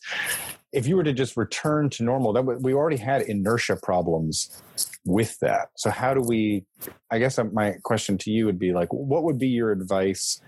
if 0.71 0.87
you 0.87 0.95
were 0.95 1.03
to 1.03 1.13
just 1.13 1.37
return 1.37 1.89
to 1.89 2.03
normal 2.03 2.33
that 2.33 2.43
we 2.43 2.73
already 2.73 2.97
had 2.97 3.21
inertia 3.23 3.77
problems 3.81 4.61
with 5.05 5.37
that. 5.39 5.69
So 5.75 5.91
how 5.91 6.13
do 6.15 6.21
we 6.21 6.65
i 7.11 7.19
guess 7.19 7.37
uh, 7.37 7.43
my 7.45 7.75
question 7.83 8.17
to 8.19 8.31
you 8.31 8.45
would 8.45 8.59
be 8.59 8.73
like 8.73 8.91
what 8.91 9.23
would 9.23 9.37
be 9.37 9.47
your 9.47 9.71
advice 9.71 10.41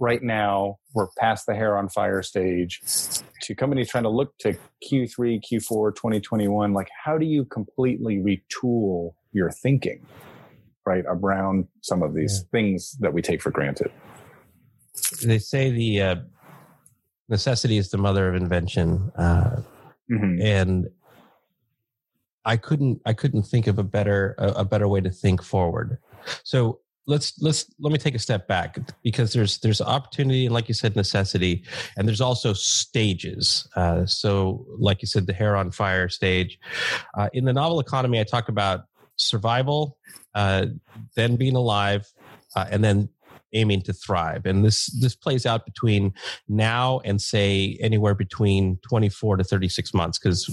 right 0.00 0.22
now 0.22 0.78
we're 0.94 1.06
past 1.18 1.46
the 1.46 1.54
hair 1.54 1.76
on 1.76 1.88
fire 1.88 2.22
stage 2.22 2.80
to 3.42 3.54
companies 3.54 3.88
trying 3.88 4.02
to 4.02 4.10
look 4.10 4.36
to 4.38 4.56
q3 4.90 5.40
q4 5.40 5.94
2021 5.94 6.72
like 6.72 6.88
how 7.04 7.16
do 7.16 7.26
you 7.26 7.44
completely 7.44 8.16
retool 8.16 9.12
your 9.32 9.50
thinking 9.50 10.04
right 10.86 11.04
around 11.06 11.68
some 11.82 12.02
of 12.02 12.14
these 12.14 12.40
yeah. 12.42 12.50
things 12.50 12.96
that 13.00 13.12
we 13.12 13.22
take 13.22 13.40
for 13.40 13.50
granted 13.50 13.92
they 15.22 15.38
say 15.38 15.70
the 15.70 16.02
uh, 16.02 16.16
necessity 17.28 17.76
is 17.76 17.90
the 17.90 17.98
mother 17.98 18.28
of 18.28 18.34
invention 18.34 19.12
uh, 19.16 19.60
mm-hmm. 20.10 20.40
and 20.40 20.88
i 22.46 22.56
couldn't 22.56 23.00
i 23.04 23.12
couldn't 23.12 23.42
think 23.42 23.66
of 23.66 23.78
a 23.78 23.84
better 23.84 24.34
a, 24.38 24.48
a 24.48 24.64
better 24.64 24.88
way 24.88 25.00
to 25.00 25.10
think 25.10 25.42
forward 25.42 25.98
so 26.42 26.80
let's 27.06 27.40
let's 27.40 27.72
let 27.78 27.92
me 27.92 27.98
take 27.98 28.14
a 28.14 28.18
step 28.18 28.46
back 28.46 28.78
because 29.02 29.32
there's 29.32 29.58
there's 29.58 29.80
opportunity 29.80 30.48
like 30.48 30.68
you 30.68 30.74
said 30.74 30.96
necessity 30.96 31.64
and 31.96 32.06
there's 32.06 32.20
also 32.20 32.52
stages. 32.52 33.66
Uh, 33.76 34.06
so 34.06 34.66
like 34.78 35.02
you 35.02 35.06
said 35.06 35.26
the 35.26 35.32
hair 35.32 35.56
on 35.56 35.70
fire 35.70 36.08
stage. 36.08 36.58
Uh, 37.16 37.28
in 37.32 37.44
the 37.44 37.52
novel 37.52 37.80
economy 37.80 38.20
i 38.20 38.24
talk 38.24 38.48
about 38.48 38.84
survival 39.16 39.98
uh, 40.34 40.66
then 41.16 41.36
being 41.36 41.56
alive 41.56 42.06
uh, 42.56 42.66
and 42.70 42.82
then 42.82 43.08
aiming 43.52 43.82
to 43.82 43.92
thrive. 43.92 44.46
And 44.46 44.64
this 44.64 44.86
this 45.00 45.14
plays 45.14 45.46
out 45.46 45.64
between 45.64 46.14
now 46.48 47.00
and 47.04 47.20
say 47.20 47.76
anywhere 47.80 48.14
between 48.14 48.78
24 48.88 49.38
to 49.38 49.44
36 49.44 49.94
months 49.94 50.18
because 50.18 50.48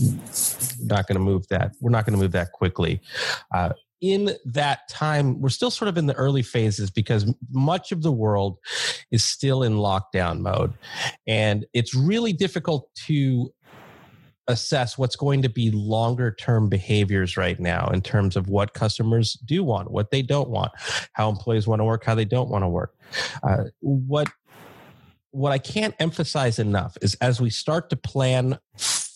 not 0.81 1.07
going 1.07 1.15
to 1.17 1.23
move 1.23 1.47
that 1.49 1.73
we're 1.79 1.91
not 1.91 2.05
going 2.05 2.17
to 2.17 2.21
move 2.21 2.31
that 2.31 2.51
quickly. 2.51 3.01
Uh, 3.53 3.73
in 4.01 4.35
that 4.45 4.87
time, 4.89 5.41
we're 5.41 5.49
still 5.49 5.71
sort 5.71 5.89
of 5.89 5.97
in 5.97 6.05
the 6.05 6.13
early 6.13 6.43
phases 6.43 6.91
because 6.91 7.33
much 7.51 7.91
of 7.91 8.03
the 8.03 8.11
world 8.11 8.57
is 9.11 9.25
still 9.25 9.63
in 9.63 9.73
lockdown 9.73 10.39
mode. 10.39 10.73
And 11.25 11.65
it's 11.73 11.95
really 11.95 12.33
difficult 12.33 12.89
to 13.07 13.51
assess 14.47 14.97
what's 14.97 15.15
going 15.15 15.41
to 15.41 15.49
be 15.49 15.71
longer 15.71 16.31
term 16.31 16.69
behaviors 16.69 17.37
right 17.37 17.59
now 17.59 17.89
in 17.89 18.01
terms 18.01 18.35
of 18.35 18.47
what 18.47 18.73
customers 18.73 19.33
do 19.45 19.63
want, 19.63 19.91
what 19.91 20.11
they 20.11 20.21
don't 20.21 20.49
want, 20.49 20.71
how 21.13 21.29
employees 21.29 21.67
want 21.67 21.79
to 21.79 21.83
work, 21.83 22.05
how 22.05 22.15
they 22.15 22.25
don't 22.25 22.49
want 22.49 22.63
to 22.63 22.69
work. 22.69 22.95
Uh, 23.43 23.65
what 23.79 24.27
what 25.31 25.51
I 25.51 25.57
can't 25.57 25.93
emphasize 25.99 26.57
enough 26.57 26.97
is 27.01 27.15
as 27.15 27.39
we 27.39 27.49
start 27.49 27.89
to 27.89 27.95
plan 27.95 28.57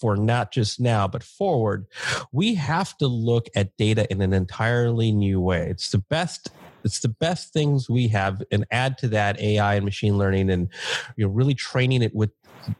for 0.01 0.17
not 0.17 0.51
just 0.51 0.79
now, 0.79 1.07
but 1.07 1.23
forward, 1.23 1.85
we 2.31 2.55
have 2.55 2.97
to 2.97 3.07
look 3.07 3.47
at 3.55 3.77
data 3.77 4.11
in 4.11 4.19
an 4.21 4.33
entirely 4.33 5.11
new 5.11 5.39
way. 5.39 5.67
It's 5.69 5.91
the 5.91 5.99
best 5.99 6.49
it's 6.83 7.01
the 7.01 7.09
best 7.09 7.53
things 7.53 7.87
we 7.87 8.07
have 8.07 8.41
and 8.51 8.65
add 8.71 8.97
to 8.97 9.07
that 9.09 9.39
AI 9.39 9.75
and 9.75 9.85
machine 9.85 10.17
learning 10.17 10.49
and 10.49 10.67
you 11.15 11.25
know 11.25 11.31
really 11.31 11.53
training 11.53 12.01
it 12.01 12.15
with 12.15 12.31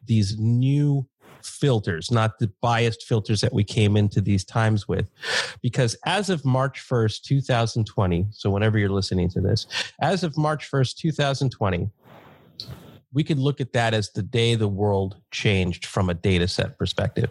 these 0.07 0.39
new 0.39 1.07
filters, 1.43 2.11
not 2.11 2.39
the 2.39 2.51
biased 2.61 3.03
filters 3.03 3.41
that 3.41 3.53
we 3.53 3.63
came 3.63 3.95
into 3.95 4.21
these 4.21 4.43
times 4.43 4.87
with. 4.87 5.07
Because 5.61 5.95
as 6.05 6.29
of 6.29 6.43
March 6.45 6.83
1st, 6.87 7.21
2020, 7.21 8.27
so 8.31 8.49
whenever 8.49 8.77
you're 8.77 8.89
listening 8.89 9.29
to 9.29 9.41
this, 9.41 9.67
as 10.01 10.23
of 10.23 10.37
March 10.37 10.69
1st, 10.69 10.97
2020, 10.97 11.89
we 13.13 13.23
could 13.23 13.39
look 13.39 13.59
at 13.61 13.73
that 13.73 13.93
as 13.93 14.11
the 14.11 14.23
day 14.23 14.55
the 14.55 14.67
world 14.67 15.17
changed 15.31 15.85
from 15.85 16.09
a 16.09 16.13
data 16.13 16.47
set 16.47 16.77
perspective. 16.77 17.29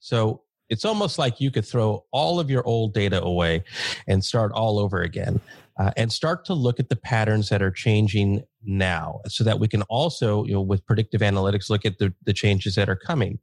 So 0.00 0.42
it's 0.70 0.84
almost 0.84 1.18
like 1.18 1.40
you 1.40 1.50
could 1.50 1.66
throw 1.66 2.04
all 2.12 2.40
of 2.40 2.48
your 2.48 2.66
old 2.66 2.94
data 2.94 3.22
away 3.22 3.64
and 4.06 4.24
start 4.24 4.52
all 4.52 4.78
over 4.78 5.02
again 5.02 5.40
uh, 5.78 5.90
and 5.96 6.12
start 6.12 6.44
to 6.44 6.54
look 6.54 6.78
at 6.78 6.88
the 6.88 6.96
patterns 6.96 7.48
that 7.48 7.60
are 7.60 7.70
changing 7.70 8.44
now 8.64 9.20
so 9.26 9.42
that 9.44 9.58
we 9.58 9.66
can 9.66 9.82
also 9.82 10.44
you 10.44 10.52
know 10.52 10.60
with 10.60 10.84
predictive 10.86 11.20
analytics 11.22 11.70
look 11.70 11.84
at 11.84 11.98
the, 11.98 12.14
the 12.24 12.32
changes 12.32 12.74
that 12.74 12.88
are 12.88 12.96
coming 12.96 13.38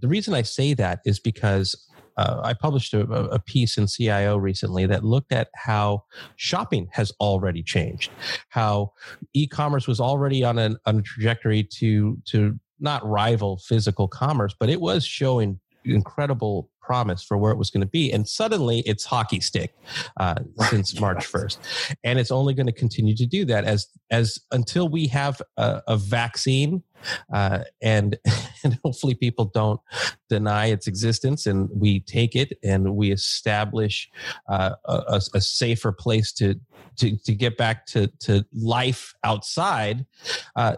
the 0.00 0.08
reason 0.08 0.32
i 0.32 0.42
say 0.42 0.74
that 0.74 1.00
is 1.04 1.18
because 1.18 1.88
uh, 2.16 2.40
I 2.44 2.54
published 2.54 2.94
a, 2.94 3.02
a, 3.02 3.38
piece 3.38 3.76
in 3.76 3.86
CIO 3.86 4.36
recently 4.36 4.86
that 4.86 5.04
looked 5.04 5.32
at 5.32 5.48
how 5.54 6.04
shopping 6.36 6.88
has 6.92 7.12
already 7.20 7.62
changed, 7.62 8.10
how 8.48 8.92
e-commerce 9.32 9.88
was 9.88 10.00
already 10.00 10.44
on, 10.44 10.58
an, 10.58 10.76
on 10.86 10.98
a 10.98 11.02
trajectory 11.02 11.64
to 11.78 12.16
to 12.26 12.58
not 12.80 13.06
rival 13.06 13.56
physical 13.58 14.06
commerce, 14.06 14.54
but 14.58 14.68
it 14.68 14.80
was 14.80 15.04
showing 15.04 15.58
incredible 15.84 16.70
promise 16.84 17.22
for 17.22 17.36
where 17.38 17.52
it 17.52 17.58
was 17.58 17.70
going 17.70 17.80
to 17.80 17.86
be. 17.86 18.12
And 18.12 18.28
suddenly 18.28 18.80
it's 18.80 19.04
hockey 19.04 19.40
stick 19.40 19.74
uh, 20.18 20.36
since 20.68 20.98
March 21.00 21.26
1st. 21.32 21.96
And 22.04 22.18
it's 22.18 22.30
only 22.30 22.54
going 22.54 22.66
to 22.66 22.72
continue 22.72 23.16
to 23.16 23.26
do 23.26 23.44
that 23.46 23.64
as, 23.64 23.88
as 24.10 24.38
until 24.52 24.88
we 24.88 25.06
have 25.08 25.40
a, 25.56 25.82
a 25.88 25.96
vaccine 25.96 26.82
uh, 27.32 27.60
and, 27.82 28.18
and 28.64 28.78
hopefully 28.84 29.14
people 29.14 29.46
don't 29.46 29.80
deny 30.28 30.66
its 30.66 30.86
existence 30.86 31.46
and 31.46 31.68
we 31.74 32.00
take 32.00 32.36
it 32.36 32.58
and 32.62 32.94
we 32.96 33.12
establish 33.12 34.10
uh, 34.48 34.74
a, 34.84 35.20
a, 35.34 35.40
safer 35.40 35.92
place 35.92 36.32
to, 36.32 36.54
to, 36.96 37.16
to 37.24 37.34
get 37.34 37.56
back 37.56 37.86
to, 37.86 38.06
to 38.20 38.44
life 38.52 39.14
outside, 39.24 40.06
uh, 40.56 40.76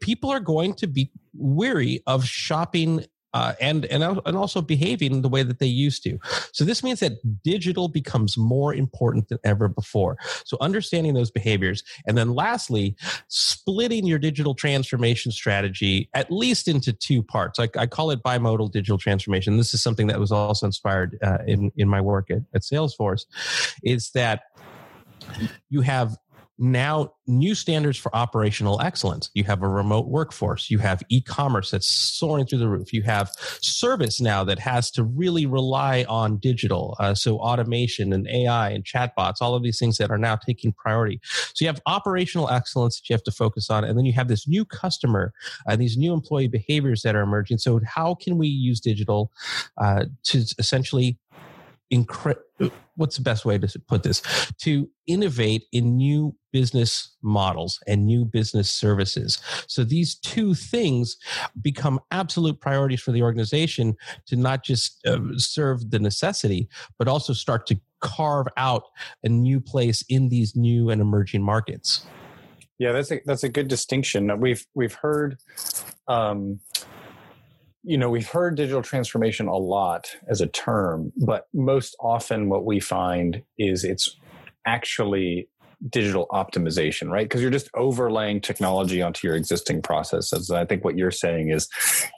people 0.00 0.30
are 0.30 0.40
going 0.40 0.74
to 0.74 0.86
be 0.86 1.10
weary 1.34 2.02
of 2.06 2.24
shopping 2.24 3.04
uh, 3.38 3.54
and 3.60 3.84
and 3.86 4.02
and 4.26 4.36
also 4.36 4.60
behaving 4.60 5.22
the 5.22 5.28
way 5.28 5.44
that 5.44 5.60
they 5.60 5.66
used 5.66 6.02
to. 6.02 6.18
So 6.52 6.64
this 6.64 6.82
means 6.82 6.98
that 7.00 7.12
digital 7.44 7.88
becomes 7.88 8.36
more 8.36 8.74
important 8.74 9.28
than 9.28 9.38
ever 9.44 9.68
before. 9.68 10.16
So 10.44 10.56
understanding 10.60 11.14
those 11.14 11.30
behaviors, 11.30 11.84
and 12.06 12.18
then 12.18 12.34
lastly, 12.34 12.96
splitting 13.28 14.06
your 14.06 14.18
digital 14.18 14.54
transformation 14.54 15.30
strategy 15.30 16.08
at 16.14 16.32
least 16.32 16.66
into 16.66 16.92
two 16.92 17.22
parts. 17.22 17.60
I, 17.60 17.68
I 17.78 17.86
call 17.86 18.10
it 18.10 18.24
bimodal 18.24 18.72
digital 18.72 18.98
transformation. 18.98 19.56
This 19.56 19.72
is 19.72 19.82
something 19.82 20.08
that 20.08 20.18
was 20.18 20.32
also 20.32 20.66
inspired 20.66 21.16
uh, 21.22 21.38
in 21.46 21.70
in 21.76 21.88
my 21.88 22.00
work 22.00 22.30
at, 22.32 22.42
at 22.54 22.62
Salesforce. 22.62 23.24
Is 23.84 24.10
that 24.14 24.42
you 25.70 25.82
have 25.82 26.16
now 26.58 27.12
new 27.26 27.54
standards 27.54 27.96
for 27.98 28.14
operational 28.14 28.80
excellence. 28.80 29.30
You 29.34 29.44
have 29.44 29.62
a 29.62 29.68
remote 29.68 30.08
workforce. 30.08 30.70
You 30.70 30.78
have 30.78 31.02
e-commerce 31.08 31.70
that's 31.70 31.88
soaring 31.88 32.46
through 32.46 32.58
the 32.58 32.68
roof. 32.68 32.92
You 32.92 33.02
have 33.02 33.30
service 33.60 34.20
now 34.20 34.44
that 34.44 34.58
has 34.58 34.90
to 34.92 35.04
really 35.04 35.46
rely 35.46 36.04
on 36.08 36.38
digital. 36.38 36.96
Uh, 36.98 37.14
so 37.14 37.38
automation 37.38 38.12
and 38.12 38.26
AI 38.28 38.70
and 38.70 38.84
chatbots, 38.84 39.36
all 39.40 39.54
of 39.54 39.62
these 39.62 39.78
things 39.78 39.98
that 39.98 40.10
are 40.10 40.18
now 40.18 40.36
taking 40.36 40.72
priority. 40.72 41.20
So 41.54 41.64
you 41.64 41.66
have 41.68 41.80
operational 41.86 42.48
excellence 42.48 42.98
that 42.98 43.08
you 43.08 43.14
have 43.14 43.24
to 43.24 43.32
focus 43.32 43.70
on. 43.70 43.84
And 43.84 43.96
then 43.96 44.04
you 44.04 44.12
have 44.14 44.28
this 44.28 44.48
new 44.48 44.64
customer, 44.64 45.32
uh, 45.68 45.76
these 45.76 45.96
new 45.96 46.12
employee 46.12 46.48
behaviors 46.48 47.02
that 47.02 47.14
are 47.14 47.22
emerging. 47.22 47.58
So 47.58 47.80
how 47.86 48.14
can 48.14 48.38
we 48.38 48.48
use 48.48 48.80
digital 48.80 49.30
uh, 49.76 50.06
to 50.24 50.44
essentially 50.58 51.18
incre- 51.92 52.40
what's 52.96 53.16
the 53.16 53.22
best 53.22 53.44
way 53.44 53.58
to 53.58 53.78
put 53.86 54.02
this? 54.02 54.22
To 54.62 54.88
innovate 55.06 55.64
in 55.72 55.96
new 55.96 56.34
business 56.52 57.16
models 57.22 57.78
and 57.86 58.06
new 58.06 58.24
business 58.24 58.70
services. 58.70 59.38
So 59.66 59.84
these 59.84 60.16
two 60.16 60.54
things 60.54 61.16
become 61.60 62.00
absolute 62.10 62.60
priorities 62.60 63.00
for 63.00 63.12
the 63.12 63.22
organization 63.22 63.96
to 64.26 64.36
not 64.36 64.64
just 64.64 65.06
uh, 65.06 65.18
serve 65.36 65.90
the 65.90 65.98
necessity 65.98 66.68
but 66.98 67.08
also 67.08 67.32
start 67.32 67.66
to 67.66 67.78
carve 68.00 68.46
out 68.56 68.84
a 69.24 69.28
new 69.28 69.60
place 69.60 70.02
in 70.08 70.28
these 70.28 70.56
new 70.56 70.90
and 70.90 71.00
emerging 71.00 71.42
markets. 71.42 72.06
Yeah 72.78 72.92
that's 72.92 73.10
a 73.10 73.20
that's 73.26 73.44
a 73.44 73.48
good 73.48 73.68
distinction. 73.68 74.40
We've 74.40 74.64
we've 74.74 74.94
heard 74.94 75.38
um, 76.06 76.60
you 77.88 77.96
know, 77.96 78.10
we've 78.10 78.28
heard 78.28 78.54
digital 78.54 78.82
transformation 78.82 79.48
a 79.48 79.56
lot 79.56 80.14
as 80.28 80.42
a 80.42 80.46
term, 80.46 81.10
but 81.24 81.48
most 81.54 81.96
often 82.00 82.50
what 82.50 82.66
we 82.66 82.80
find 82.80 83.42
is 83.56 83.82
it's 83.82 84.14
actually 84.66 85.48
digital 85.88 86.26
optimization, 86.32 87.10
right? 87.10 87.24
Because 87.24 87.42
you're 87.42 87.50
just 87.50 87.70
overlaying 87.74 88.40
technology 88.40 89.00
onto 89.02 89.26
your 89.26 89.36
existing 89.36 89.82
processes. 89.82 90.50
And 90.50 90.58
I 90.58 90.64
think 90.64 90.84
what 90.84 90.96
you're 90.96 91.10
saying 91.10 91.50
is 91.50 91.68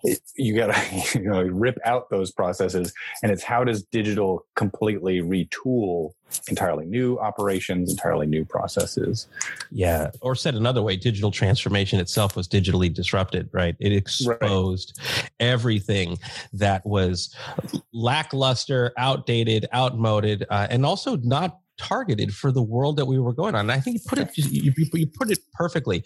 it, 0.02 0.20
you 0.36 0.56
got 0.56 0.74
to 0.74 1.18
you 1.18 1.28
know 1.28 1.42
rip 1.42 1.78
out 1.84 2.10
those 2.10 2.30
processes, 2.30 2.92
and 3.22 3.30
it's 3.32 3.42
how 3.42 3.64
does 3.64 3.82
digital 3.82 4.46
completely 4.56 5.20
retool 5.20 6.12
entirely 6.48 6.86
new 6.86 7.18
operations, 7.18 7.90
entirely 7.90 8.26
new 8.26 8.44
processes. 8.44 9.26
Yeah, 9.70 10.10
or 10.20 10.34
said 10.34 10.54
another 10.54 10.82
way, 10.82 10.96
digital 10.96 11.30
transformation 11.30 12.00
itself 12.00 12.36
was 12.36 12.48
digitally 12.48 12.92
disrupted, 12.92 13.48
right? 13.52 13.76
It 13.80 13.92
exposed 13.92 14.98
right. 15.00 15.30
everything 15.40 16.18
that 16.52 16.84
was 16.86 17.34
lackluster, 17.92 18.92
outdated, 18.96 19.66
outmoded, 19.74 20.46
uh, 20.50 20.68
and 20.70 20.84
also 20.86 21.16
not 21.16 21.60
targeted 21.80 22.34
for 22.34 22.52
the 22.52 22.62
world 22.62 22.96
that 22.99 23.06
we 23.06 23.18
were 23.18 23.32
going 23.32 23.54
on. 23.54 23.62
And 23.62 23.72
I 23.72 23.80
think 23.80 23.94
you 23.94 24.00
put 24.06 24.18
it 24.18 24.37
you, 24.37 24.72
you 24.76 25.06
put 25.06 25.30
it 25.30 25.38
perfectly. 25.54 26.04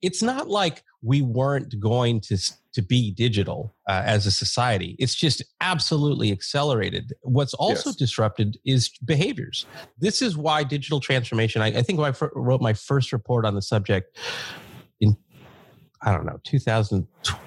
It's 0.00 0.22
not 0.22 0.48
like 0.48 0.84
we 1.02 1.20
weren't 1.20 1.78
going 1.80 2.20
to 2.22 2.38
to 2.74 2.82
be 2.82 3.10
digital 3.10 3.74
uh, 3.88 4.02
as 4.04 4.26
a 4.26 4.30
society. 4.30 4.96
It's 4.98 5.14
just 5.14 5.42
absolutely 5.60 6.30
accelerated. 6.30 7.12
What's 7.22 7.54
also 7.54 7.90
yes. 7.90 7.96
disrupted 7.96 8.58
is 8.64 8.90
behaviors. 9.04 9.66
This 9.98 10.22
is 10.22 10.36
why 10.36 10.62
digital 10.62 11.00
transformation. 11.00 11.62
I, 11.62 11.78
I 11.78 11.82
think 11.82 11.98
I 11.98 12.12
wrote 12.34 12.60
my 12.60 12.74
first 12.74 13.12
report 13.12 13.44
on 13.44 13.54
the 13.54 13.62
subject 13.62 14.16
in 15.00 15.16
I 16.02 16.12
don't 16.12 16.26
know 16.26 16.38
2012 16.44 17.45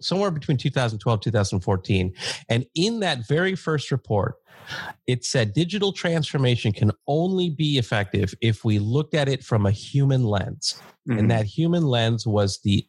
somewhere 0.00 0.30
between 0.30 0.56
2012 0.56 1.20
2014 1.20 2.12
and 2.48 2.66
in 2.74 3.00
that 3.00 3.26
very 3.26 3.54
first 3.54 3.90
report 3.90 4.36
it 5.06 5.24
said 5.24 5.52
digital 5.52 5.92
transformation 5.92 6.72
can 6.72 6.92
only 7.06 7.50
be 7.50 7.78
effective 7.78 8.34
if 8.40 8.64
we 8.64 8.78
looked 8.78 9.14
at 9.14 9.28
it 9.28 9.42
from 9.42 9.66
a 9.66 9.70
human 9.70 10.24
lens. 10.24 10.80
Mm-hmm. 11.08 11.18
And 11.18 11.30
that 11.30 11.46
human 11.46 11.84
lens 11.84 12.26
was 12.26 12.60
the 12.60 12.86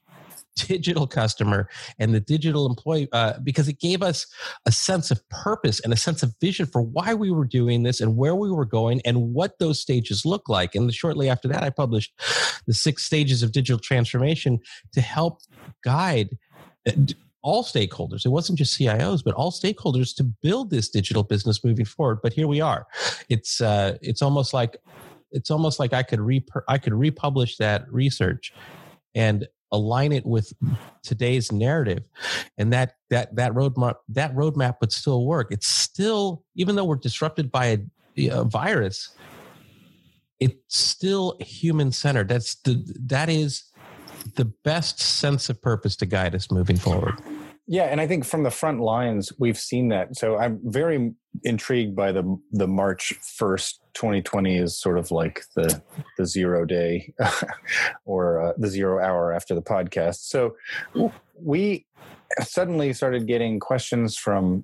digital 0.68 1.08
customer 1.08 1.70
and 2.00 2.14
the 2.14 2.20
digital 2.20 2.66
employee 2.66 3.08
uh, 3.14 3.34
because 3.44 3.70
it 3.70 3.80
gave 3.80 4.02
us 4.02 4.28
a 4.66 4.72
sense 4.72 5.10
of 5.10 5.28
purpose 5.30 5.80
and 5.80 5.94
a 5.94 5.98
sense 5.98 6.22
of 6.22 6.34
vision 6.42 6.66
for 6.66 6.82
why 6.82 7.14
we 7.14 7.32
were 7.32 7.46
doing 7.46 7.84
this 7.84 8.02
and 8.02 8.18
where 8.18 8.36
we 8.36 8.52
were 8.52 8.66
going 8.66 9.02
and 9.06 9.34
what 9.34 9.58
those 9.60 9.80
stages 9.80 10.26
look 10.26 10.50
like. 10.50 10.76
And 10.76 10.94
shortly 10.94 11.30
after 11.30 11.48
that, 11.48 11.64
I 11.64 11.70
published 11.70 12.14
the 12.68 12.74
six 12.74 13.04
stages 13.04 13.42
of 13.42 13.54
digital 13.54 13.80
transformation 13.80 14.60
to 14.94 15.02
help 15.02 15.40
guide 15.84 16.38
all 17.42 17.64
stakeholders. 17.64 18.26
It 18.26 18.30
wasn't 18.30 18.58
just 18.58 18.78
CIOs, 18.78 19.24
but 19.24 19.34
all 19.36 19.52
stakeholders 19.52 20.16
to 20.18 20.24
build 20.24 20.70
this 20.70 20.90
digital 20.90 21.24
business 21.24 21.64
moving 21.64 21.86
forward. 21.86 22.20
But 22.22 22.34
here 22.34 22.48
we 22.48 22.62
are. 22.62 22.86
It's 23.30 23.62
uh, 23.62 23.98
it's 24.02 24.22
almost 24.22 24.54
like 24.54 24.78
it's 25.32 25.52
almost 25.52 25.80
like 25.80 25.94
I 25.94 26.04
could 26.04 26.20
re 26.20 26.44
I 26.68 26.78
could 26.78 26.94
republish 26.94 27.58
that 27.58 27.92
research 27.92 28.54
and 29.16 29.48
align 29.72 30.12
it 30.12 30.26
with 30.26 30.52
today's 31.04 31.52
narrative 31.52 32.04
and 32.58 32.74
that 32.74 32.96
that 33.10 33.36
that 33.36 33.52
roadmap 33.54 33.96
that 34.10 34.34
roadmap 34.36 34.78
would 34.82 34.92
still 34.92 35.26
work 35.26 35.50
it's 35.52 35.68
still 35.68 36.44
even 36.56 36.76
though 36.76 36.86
we're 36.86 36.96
disrupted 36.96 37.52
by 37.52 37.80
a, 38.18 38.28
a 38.30 38.44
virus 38.44 39.10
it's 40.40 40.56
still 40.76 41.38
human 41.40 41.92
centered 41.92 42.28
that's 42.28 42.56
the 42.64 42.84
that 43.00 43.30
is 43.30 43.66
the 44.36 44.46
best 44.64 45.00
sense 45.00 45.50
of 45.50 45.62
purpose 45.62 45.96
to 45.96 46.06
guide 46.06 46.36
us 46.36 46.52
moving 46.52 46.78
forward 46.78 47.16
yeah, 47.72 47.84
and 47.84 48.02
I 48.02 48.08
think 48.08 48.26
from 48.26 48.42
the 48.42 48.50
front 48.50 48.80
lines 48.80 49.32
we've 49.38 49.56
seen 49.58 49.90
that. 49.90 50.18
So 50.18 50.38
I'm 50.38 50.60
very 50.64 51.14
intrigued 51.44 51.96
by 51.96 52.12
the 52.12 52.40
the 52.52 52.68
March 52.68 53.14
first, 53.22 53.80
2020 53.94 54.58
is 54.58 54.76
sort 54.76 54.98
of 54.98 55.12
like 55.12 55.44
the 55.56 55.80
the 56.18 56.26
zero 56.26 56.66
day 56.66 57.14
or 58.06 58.42
uh, 58.42 58.54
the 58.58 58.70
zero 58.70 59.00
hour 59.00 59.32
after 59.32 59.54
the 59.54 59.62
podcast. 59.62 60.22
So 60.22 60.56
we 61.40 61.86
suddenly 62.42 62.94
started 62.94 63.28
getting 63.28 63.60
questions 63.60 64.16
from 64.16 64.64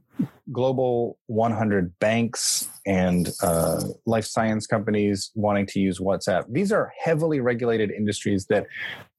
global 0.51 1.17
100 1.27 1.97
banks 1.99 2.69
and 2.85 3.29
uh, 3.41 3.81
life 4.05 4.25
science 4.25 4.67
companies 4.67 5.31
wanting 5.35 5.65
to 5.65 5.79
use 5.79 5.99
WhatsApp. 5.99 6.45
These 6.49 6.71
are 6.71 6.91
heavily 7.03 7.39
regulated 7.39 7.91
industries 7.91 8.45
that 8.47 8.67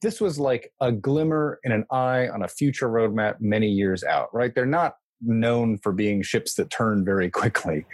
this 0.02 0.20
was 0.20 0.38
like 0.38 0.72
a 0.80 0.92
glimmer 0.92 1.58
in 1.64 1.72
an 1.72 1.84
eye 1.90 2.28
on 2.28 2.42
a 2.42 2.48
future 2.48 2.88
roadmap 2.88 3.40
many 3.40 3.68
years 3.68 4.04
out, 4.04 4.32
right? 4.32 4.54
They're 4.54 4.66
not 4.66 4.96
known 5.20 5.78
for 5.78 5.92
being 5.92 6.22
ships 6.22 6.54
that 6.54 6.70
turn 6.70 7.04
very 7.04 7.30
quickly. 7.40 7.84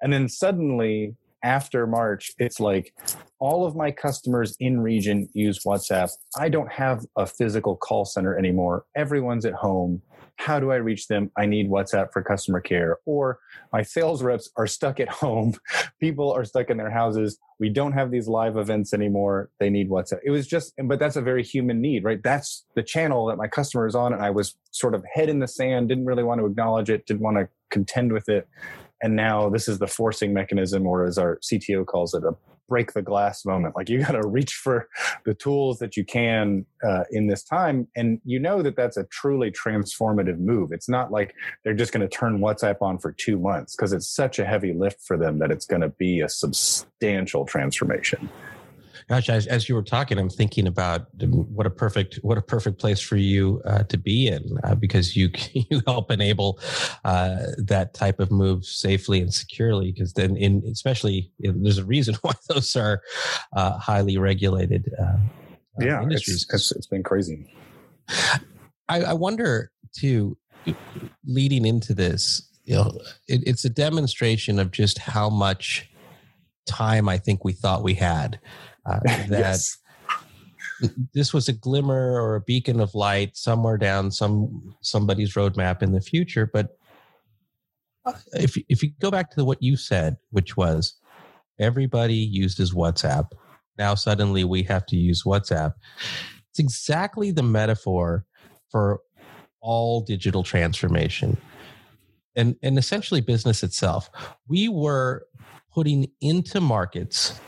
And 0.00 0.12
then 0.12 0.28
suddenly, 0.28 1.16
after 1.42 1.86
March, 1.86 2.32
it's 2.38 2.60
like 2.60 2.92
all 3.38 3.66
of 3.66 3.76
my 3.76 3.90
customers 3.90 4.56
in 4.60 4.80
region 4.80 5.28
use 5.32 5.64
WhatsApp. 5.64 6.10
I 6.38 6.48
don't 6.48 6.70
have 6.72 7.04
a 7.16 7.26
physical 7.26 7.76
call 7.76 8.04
center 8.04 8.38
anymore. 8.38 8.84
Everyone's 8.96 9.44
at 9.44 9.54
home. 9.54 10.02
How 10.38 10.60
do 10.60 10.70
I 10.70 10.76
reach 10.76 11.08
them? 11.08 11.30
I 11.36 11.46
need 11.46 11.70
WhatsApp 11.70 12.12
for 12.12 12.22
customer 12.22 12.60
care. 12.60 12.98
Or 13.06 13.38
my 13.72 13.82
sales 13.82 14.22
reps 14.22 14.50
are 14.56 14.66
stuck 14.66 15.00
at 15.00 15.08
home. 15.22 15.54
People 16.00 16.30
are 16.32 16.44
stuck 16.44 16.68
in 16.70 16.76
their 16.76 16.90
houses. 16.90 17.38
We 17.58 17.70
don't 17.70 17.92
have 17.92 18.10
these 18.10 18.28
live 18.28 18.56
events 18.56 18.92
anymore. 18.92 19.50
They 19.60 19.70
need 19.70 19.88
WhatsApp. 19.88 20.18
It 20.24 20.30
was 20.30 20.46
just, 20.46 20.74
but 20.84 20.98
that's 20.98 21.16
a 21.16 21.22
very 21.22 21.42
human 21.42 21.80
need, 21.80 22.04
right? 22.04 22.22
That's 22.22 22.66
the 22.74 22.82
channel 22.82 23.26
that 23.26 23.38
my 23.38 23.48
customer 23.48 23.86
is 23.86 23.94
on. 23.94 24.12
And 24.12 24.22
I 24.22 24.30
was 24.30 24.56
sort 24.72 24.94
of 24.94 25.04
head 25.10 25.30
in 25.30 25.38
the 25.38 25.48
sand, 25.48 25.88
didn't 25.88 26.04
really 26.04 26.22
want 26.22 26.40
to 26.40 26.46
acknowledge 26.46 26.90
it, 26.90 27.06
didn't 27.06 27.22
want 27.22 27.38
to 27.38 27.48
contend 27.70 28.12
with 28.12 28.28
it. 28.28 28.46
And 29.02 29.16
now 29.16 29.48
this 29.48 29.68
is 29.68 29.78
the 29.78 29.86
forcing 29.86 30.32
mechanism, 30.32 30.86
or 30.86 31.04
as 31.04 31.18
our 31.18 31.38
CTO 31.38 31.84
calls 31.86 32.14
it, 32.14 32.24
a 32.24 32.34
break 32.68 32.92
the 32.92 33.02
glass 33.02 33.44
moment. 33.44 33.76
Like 33.76 33.88
you 33.88 34.00
got 34.00 34.12
to 34.12 34.26
reach 34.26 34.54
for 34.54 34.88
the 35.24 35.34
tools 35.34 35.78
that 35.78 35.96
you 35.96 36.04
can 36.04 36.66
uh, 36.84 37.04
in 37.10 37.26
this 37.26 37.44
time. 37.44 37.88
And 37.96 38.20
you 38.24 38.38
know 38.38 38.62
that 38.62 38.76
that's 38.76 38.96
a 38.96 39.04
truly 39.04 39.50
transformative 39.50 40.38
move. 40.38 40.72
It's 40.72 40.88
not 40.88 41.12
like 41.12 41.34
they're 41.64 41.74
just 41.74 41.92
going 41.92 42.08
to 42.08 42.16
turn 42.16 42.40
WhatsApp 42.40 42.76
on 42.80 42.98
for 42.98 43.12
two 43.12 43.38
months 43.38 43.76
because 43.76 43.92
it's 43.92 44.08
such 44.08 44.38
a 44.38 44.44
heavy 44.44 44.72
lift 44.72 45.02
for 45.02 45.16
them 45.16 45.38
that 45.38 45.50
it's 45.50 45.66
going 45.66 45.82
to 45.82 45.90
be 45.90 46.20
a 46.20 46.28
substantial 46.28 47.44
transformation. 47.44 48.28
Gosh, 49.08 49.28
as, 49.28 49.46
as 49.46 49.68
you 49.68 49.76
were 49.76 49.84
talking, 49.84 50.18
I'm 50.18 50.28
thinking 50.28 50.66
about 50.66 51.06
what 51.20 51.64
a 51.64 51.70
perfect 51.70 52.16
what 52.22 52.36
a 52.38 52.42
perfect 52.42 52.80
place 52.80 53.00
for 53.00 53.16
you 53.16 53.62
uh, 53.64 53.84
to 53.84 53.96
be 53.96 54.26
in 54.26 54.58
uh, 54.64 54.74
because 54.74 55.14
you 55.14 55.30
you 55.52 55.80
help 55.86 56.10
enable 56.10 56.58
uh, 57.04 57.36
that 57.58 57.94
type 57.94 58.18
of 58.18 58.32
move 58.32 58.64
safely 58.64 59.20
and 59.20 59.32
securely. 59.32 59.92
Because 59.92 60.14
then, 60.14 60.36
in 60.36 60.62
especially 60.70 61.30
in, 61.38 61.62
there's 61.62 61.78
a 61.78 61.84
reason 61.84 62.16
why 62.22 62.32
those 62.48 62.74
are 62.74 63.00
uh, 63.54 63.78
highly 63.78 64.18
regulated. 64.18 64.92
Uh, 64.98 65.04
uh, 65.04 65.84
yeah, 65.84 66.02
industries. 66.02 66.44
It's, 66.44 66.54
it's, 66.54 66.72
it's 66.72 66.86
been 66.86 67.04
crazy. 67.04 67.54
I, 68.88 69.02
I 69.02 69.12
wonder 69.12 69.70
too, 69.96 70.36
leading 71.24 71.64
into 71.66 71.94
this, 71.94 72.50
you 72.64 72.76
know, 72.76 72.98
it, 73.28 73.42
it's 73.46 73.64
a 73.64 73.70
demonstration 73.70 74.58
of 74.58 74.70
just 74.70 74.98
how 74.98 75.28
much 75.28 75.88
time 76.66 77.08
I 77.08 77.18
think 77.18 77.44
we 77.44 77.52
thought 77.52 77.82
we 77.82 77.94
had 77.94 78.38
uh, 78.86 79.00
that 79.04 79.28
yes. 79.28 79.78
this 81.14 81.32
was 81.32 81.48
a 81.48 81.52
glimmer 81.52 82.20
or 82.20 82.36
a 82.36 82.40
beacon 82.40 82.80
of 82.80 82.94
light 82.94 83.36
somewhere 83.36 83.78
down 83.78 84.10
some 84.10 84.74
somebody's 84.80 85.34
roadmap 85.34 85.82
in 85.82 85.92
the 85.92 86.00
future. 86.00 86.48
But 86.52 86.76
uh, 88.04 88.12
if 88.34 88.56
if 88.68 88.82
you 88.82 88.92
go 89.00 89.10
back 89.10 89.30
to 89.32 89.44
what 89.44 89.62
you 89.62 89.76
said, 89.76 90.16
which 90.30 90.56
was 90.56 90.94
everybody 91.58 92.14
uses 92.14 92.72
WhatsApp, 92.74 93.30
now 93.78 93.94
suddenly 93.94 94.44
we 94.44 94.62
have 94.64 94.86
to 94.86 94.96
use 94.96 95.24
WhatsApp. 95.24 95.74
It's 96.50 96.58
exactly 96.58 97.30
the 97.30 97.42
metaphor 97.42 98.24
for 98.70 99.00
all 99.60 100.00
digital 100.00 100.42
transformation 100.42 101.36
and 102.36 102.54
and 102.62 102.78
essentially 102.78 103.20
business 103.20 103.62
itself 103.62 104.10
we 104.46 104.68
were 104.68 105.26
putting 105.72 106.06
into 106.20 106.60
markets 106.60 107.40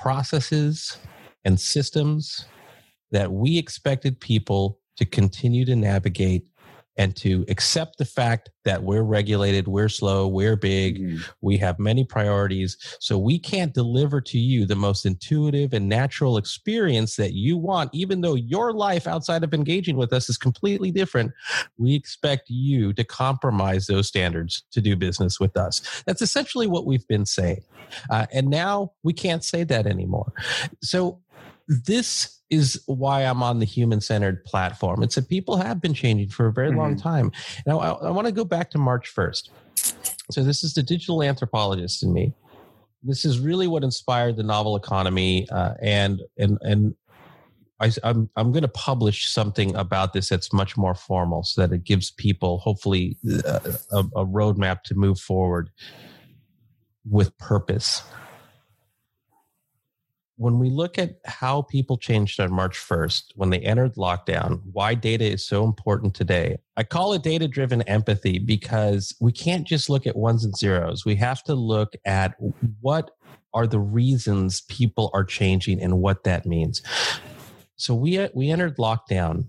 processes 0.00 0.96
and 1.44 1.58
systems 1.58 2.46
that 3.10 3.30
we 3.30 3.58
expected 3.58 4.20
people 4.20 4.78
to 4.96 5.04
continue 5.04 5.64
to 5.64 5.76
navigate 5.76 6.44
and 7.00 7.16
to 7.16 7.46
accept 7.48 7.96
the 7.96 8.04
fact 8.04 8.50
that 8.66 8.82
we're 8.82 9.02
regulated, 9.02 9.66
we're 9.66 9.88
slow, 9.88 10.28
we're 10.28 10.54
big, 10.54 11.00
mm-hmm. 11.00 11.16
we 11.40 11.56
have 11.56 11.78
many 11.78 12.04
priorities. 12.04 12.76
So 13.00 13.16
we 13.16 13.38
can't 13.38 13.72
deliver 13.72 14.20
to 14.20 14.38
you 14.38 14.66
the 14.66 14.76
most 14.76 15.06
intuitive 15.06 15.72
and 15.72 15.88
natural 15.88 16.36
experience 16.36 17.16
that 17.16 17.32
you 17.32 17.56
want, 17.56 17.88
even 17.94 18.20
though 18.20 18.34
your 18.34 18.74
life 18.74 19.06
outside 19.06 19.42
of 19.42 19.54
engaging 19.54 19.96
with 19.96 20.12
us 20.12 20.28
is 20.28 20.36
completely 20.36 20.90
different. 20.90 21.32
We 21.78 21.94
expect 21.94 22.50
you 22.50 22.92
to 22.92 23.02
compromise 23.02 23.86
those 23.86 24.06
standards 24.06 24.64
to 24.72 24.82
do 24.82 24.94
business 24.94 25.40
with 25.40 25.56
us. 25.56 26.02
That's 26.04 26.20
essentially 26.20 26.66
what 26.66 26.84
we've 26.84 27.08
been 27.08 27.24
saying. 27.24 27.64
Uh, 28.10 28.26
and 28.30 28.48
now 28.48 28.92
we 29.02 29.14
can't 29.14 29.42
say 29.42 29.64
that 29.64 29.86
anymore. 29.86 30.34
So 30.82 31.18
this 31.70 32.40
is 32.50 32.82
why 32.86 33.22
I'm 33.22 33.44
on 33.44 33.60
the 33.60 33.64
human 33.64 34.00
centered 34.00 34.44
platform. 34.44 35.04
It's 35.04 35.14
that 35.14 35.28
people 35.28 35.56
have 35.56 35.80
been 35.80 35.94
changing 35.94 36.30
for 36.30 36.48
a 36.48 36.52
very 36.52 36.70
mm-hmm. 36.70 36.78
long 36.78 36.96
time. 36.96 37.30
Now, 37.64 37.78
I, 37.78 37.90
I 38.08 38.10
want 38.10 38.26
to 38.26 38.32
go 38.32 38.44
back 38.44 38.70
to 38.72 38.78
March 38.78 39.14
1st. 39.14 39.50
So, 40.32 40.42
this 40.42 40.64
is 40.64 40.74
the 40.74 40.82
digital 40.82 41.22
anthropologist 41.22 42.02
in 42.02 42.12
me. 42.12 42.34
This 43.04 43.24
is 43.24 43.38
really 43.38 43.68
what 43.68 43.84
inspired 43.84 44.36
the 44.36 44.42
novel 44.42 44.76
economy, 44.76 45.48
uh, 45.50 45.74
and 45.80 46.20
and 46.36 46.58
and 46.60 46.94
I, 47.78 47.86
am 47.86 47.92
I'm, 48.02 48.30
I'm 48.36 48.52
going 48.52 48.62
to 48.62 48.68
publish 48.68 49.28
something 49.28 49.74
about 49.74 50.12
this 50.12 50.28
that's 50.28 50.52
much 50.52 50.76
more 50.76 50.94
formal, 50.94 51.42
so 51.44 51.62
that 51.62 51.72
it 51.72 51.84
gives 51.84 52.10
people 52.10 52.58
hopefully 52.58 53.16
uh, 53.46 53.60
a, 53.92 53.98
a 54.00 54.26
roadmap 54.26 54.82
to 54.82 54.94
move 54.94 55.18
forward 55.18 55.70
with 57.08 57.36
purpose 57.38 58.02
when 60.40 60.58
we 60.58 60.70
look 60.70 60.98
at 60.98 61.16
how 61.26 61.60
people 61.60 61.98
changed 61.98 62.40
on 62.40 62.50
March 62.50 62.78
1st, 62.78 63.24
when 63.34 63.50
they 63.50 63.58
entered 63.58 63.96
lockdown, 63.96 64.62
why 64.72 64.94
data 64.94 65.22
is 65.22 65.46
so 65.46 65.64
important 65.64 66.14
today, 66.14 66.56
I 66.78 66.82
call 66.82 67.12
it 67.12 67.22
data 67.22 67.46
driven 67.46 67.82
empathy 67.82 68.38
because 68.38 69.14
we 69.20 69.32
can't 69.32 69.66
just 69.66 69.90
look 69.90 70.06
at 70.06 70.16
ones 70.16 70.42
and 70.42 70.56
zeros. 70.56 71.04
We 71.04 71.14
have 71.16 71.44
to 71.44 71.54
look 71.54 71.92
at 72.06 72.36
what 72.80 73.10
are 73.52 73.66
the 73.66 73.80
reasons 73.80 74.62
people 74.62 75.10
are 75.12 75.24
changing 75.24 75.78
and 75.78 75.98
what 75.98 76.24
that 76.24 76.46
means. 76.46 76.80
So 77.76 77.94
we, 77.94 78.26
we 78.32 78.48
entered 78.48 78.78
lockdown 78.78 79.44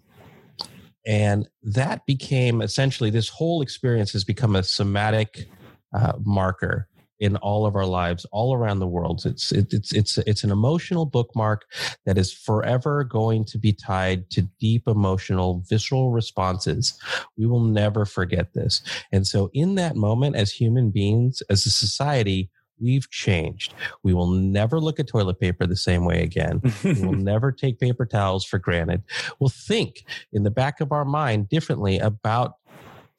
and 1.07 1.47
that 1.63 2.05
became 2.05 2.61
essentially 2.61 3.11
this 3.11 3.29
whole 3.29 3.61
experience 3.61 4.11
has 4.11 4.25
become 4.25 4.57
a 4.57 4.63
somatic 4.63 5.47
uh, 5.93 6.13
marker 6.19 6.89
in 7.21 7.37
all 7.37 7.65
of 7.65 7.75
our 7.75 7.85
lives 7.85 8.25
all 8.31 8.53
around 8.53 8.79
the 8.79 8.87
world 8.87 9.21
it's 9.25 9.51
it's 9.51 9.93
it's 9.93 10.17
it's 10.17 10.43
an 10.43 10.51
emotional 10.51 11.05
bookmark 11.05 11.65
that 12.05 12.17
is 12.17 12.33
forever 12.33 13.03
going 13.03 13.45
to 13.45 13.57
be 13.57 13.71
tied 13.71 14.29
to 14.31 14.41
deep 14.59 14.87
emotional 14.87 15.63
visceral 15.69 16.11
responses 16.11 16.99
we 17.37 17.45
will 17.45 17.61
never 17.61 18.05
forget 18.05 18.53
this 18.53 18.81
and 19.11 19.25
so 19.25 19.49
in 19.53 19.75
that 19.75 19.95
moment 19.95 20.35
as 20.35 20.51
human 20.51 20.89
beings 20.89 21.41
as 21.49 21.65
a 21.65 21.71
society 21.71 22.49
we've 22.81 23.09
changed. 23.09 23.73
We 24.03 24.13
will 24.13 24.27
never 24.27 24.79
look 24.79 24.99
at 24.99 25.07
toilet 25.07 25.39
paper 25.39 25.65
the 25.65 25.75
same 25.75 26.03
way 26.03 26.23
again. 26.23 26.61
we 26.83 26.93
will 26.93 27.13
never 27.13 27.51
take 27.51 27.79
paper 27.79 28.05
towels 28.05 28.43
for 28.43 28.57
granted. 28.57 29.03
We'll 29.39 29.49
think 29.49 30.03
in 30.33 30.43
the 30.43 30.51
back 30.51 30.81
of 30.81 30.91
our 30.91 31.05
mind 31.05 31.47
differently 31.49 31.99
about 31.99 32.55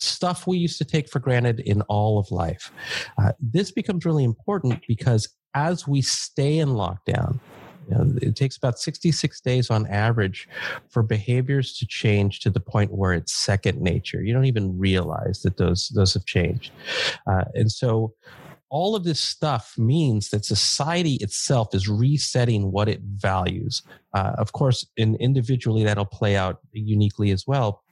stuff 0.02 0.46
we 0.46 0.58
used 0.58 0.78
to 0.78 0.84
take 0.84 1.08
for 1.08 1.18
granted 1.18 1.60
in 1.60 1.82
all 1.82 2.18
of 2.18 2.30
life. 2.30 2.72
Uh, 3.18 3.32
this 3.40 3.70
becomes 3.70 4.04
really 4.04 4.24
important 4.24 4.80
because 4.86 5.28
as 5.54 5.86
we 5.86 6.02
stay 6.02 6.58
in 6.58 6.70
lockdown, 6.70 7.38
you 7.88 7.96
know, 7.96 8.14
it 8.22 8.36
takes 8.36 8.56
about 8.56 8.78
66 8.78 9.40
days 9.40 9.70
on 9.70 9.86
average 9.88 10.48
for 10.88 11.02
behaviors 11.02 11.76
to 11.78 11.86
change 11.86 12.40
to 12.40 12.50
the 12.50 12.60
point 12.60 12.92
where 12.92 13.12
it's 13.12 13.34
second 13.34 13.80
nature. 13.80 14.22
You 14.22 14.32
don't 14.32 14.44
even 14.44 14.78
realize 14.78 15.42
that 15.42 15.56
those 15.56 15.88
those 15.94 16.14
have 16.14 16.24
changed, 16.24 16.70
uh, 17.26 17.44
and 17.54 17.70
so 17.70 18.14
all 18.72 18.96
of 18.96 19.04
this 19.04 19.20
stuff 19.20 19.74
means 19.76 20.30
that 20.30 20.46
society 20.46 21.16
itself 21.16 21.74
is 21.74 21.88
resetting 21.88 22.72
what 22.72 22.88
it 22.88 23.02
values. 23.02 23.82
Uh, 24.14 24.32
of 24.38 24.52
course, 24.52 24.86
in 24.96 25.14
individually 25.16 25.84
that'll 25.84 26.06
play 26.06 26.36
out 26.36 26.60
uniquely 26.72 27.30
as 27.32 27.46
well. 27.46 27.82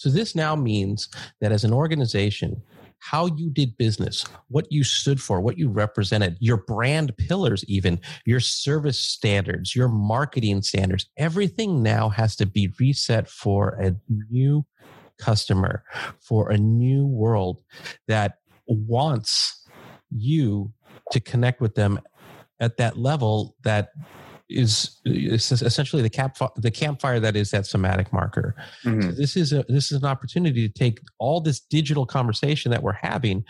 So 0.00 0.08
this 0.08 0.34
now 0.34 0.56
means 0.56 1.10
that 1.42 1.52
as 1.52 1.62
an 1.62 1.74
organization, 1.74 2.62
how 3.00 3.26
you 3.26 3.50
did 3.50 3.76
business, 3.76 4.24
what 4.48 4.66
you 4.72 4.82
stood 4.82 5.20
for, 5.20 5.42
what 5.42 5.58
you 5.58 5.68
represented, 5.68 6.38
your 6.40 6.56
brand 6.56 7.14
pillars, 7.18 7.66
even 7.68 8.00
your 8.24 8.40
service 8.40 8.98
standards, 8.98 9.76
your 9.76 9.88
marketing 9.88 10.62
standards, 10.62 11.04
everything 11.18 11.82
now 11.82 12.08
has 12.08 12.34
to 12.36 12.46
be 12.46 12.72
reset 12.80 13.28
for 13.28 13.74
a 13.74 13.94
new 14.30 14.64
customer, 15.18 15.84
for 16.18 16.48
a 16.48 16.56
new 16.56 17.06
world 17.06 17.62
that 18.08 18.38
wants 18.66 19.68
you 20.10 20.72
to 21.12 21.20
connect 21.20 21.60
with 21.60 21.74
them 21.74 22.00
at 22.58 22.78
that 22.78 22.96
level 22.96 23.54
that 23.64 23.90
is, 24.50 25.00
is 25.04 25.52
essentially 25.52 26.02
the 26.02 26.10
camp 26.10 26.36
the 26.56 26.70
campfire 26.70 27.20
that 27.20 27.36
is 27.36 27.50
that 27.52 27.66
somatic 27.66 28.12
marker. 28.12 28.54
Mm-hmm. 28.84 29.02
So 29.02 29.12
this 29.12 29.36
is 29.36 29.52
a 29.52 29.64
this 29.68 29.92
is 29.92 30.02
an 30.02 30.04
opportunity 30.04 30.68
to 30.68 30.72
take 30.72 31.00
all 31.18 31.40
this 31.40 31.60
digital 31.60 32.06
conversation 32.06 32.70
that 32.70 32.82
we're 32.82 32.92
having, 32.92 33.44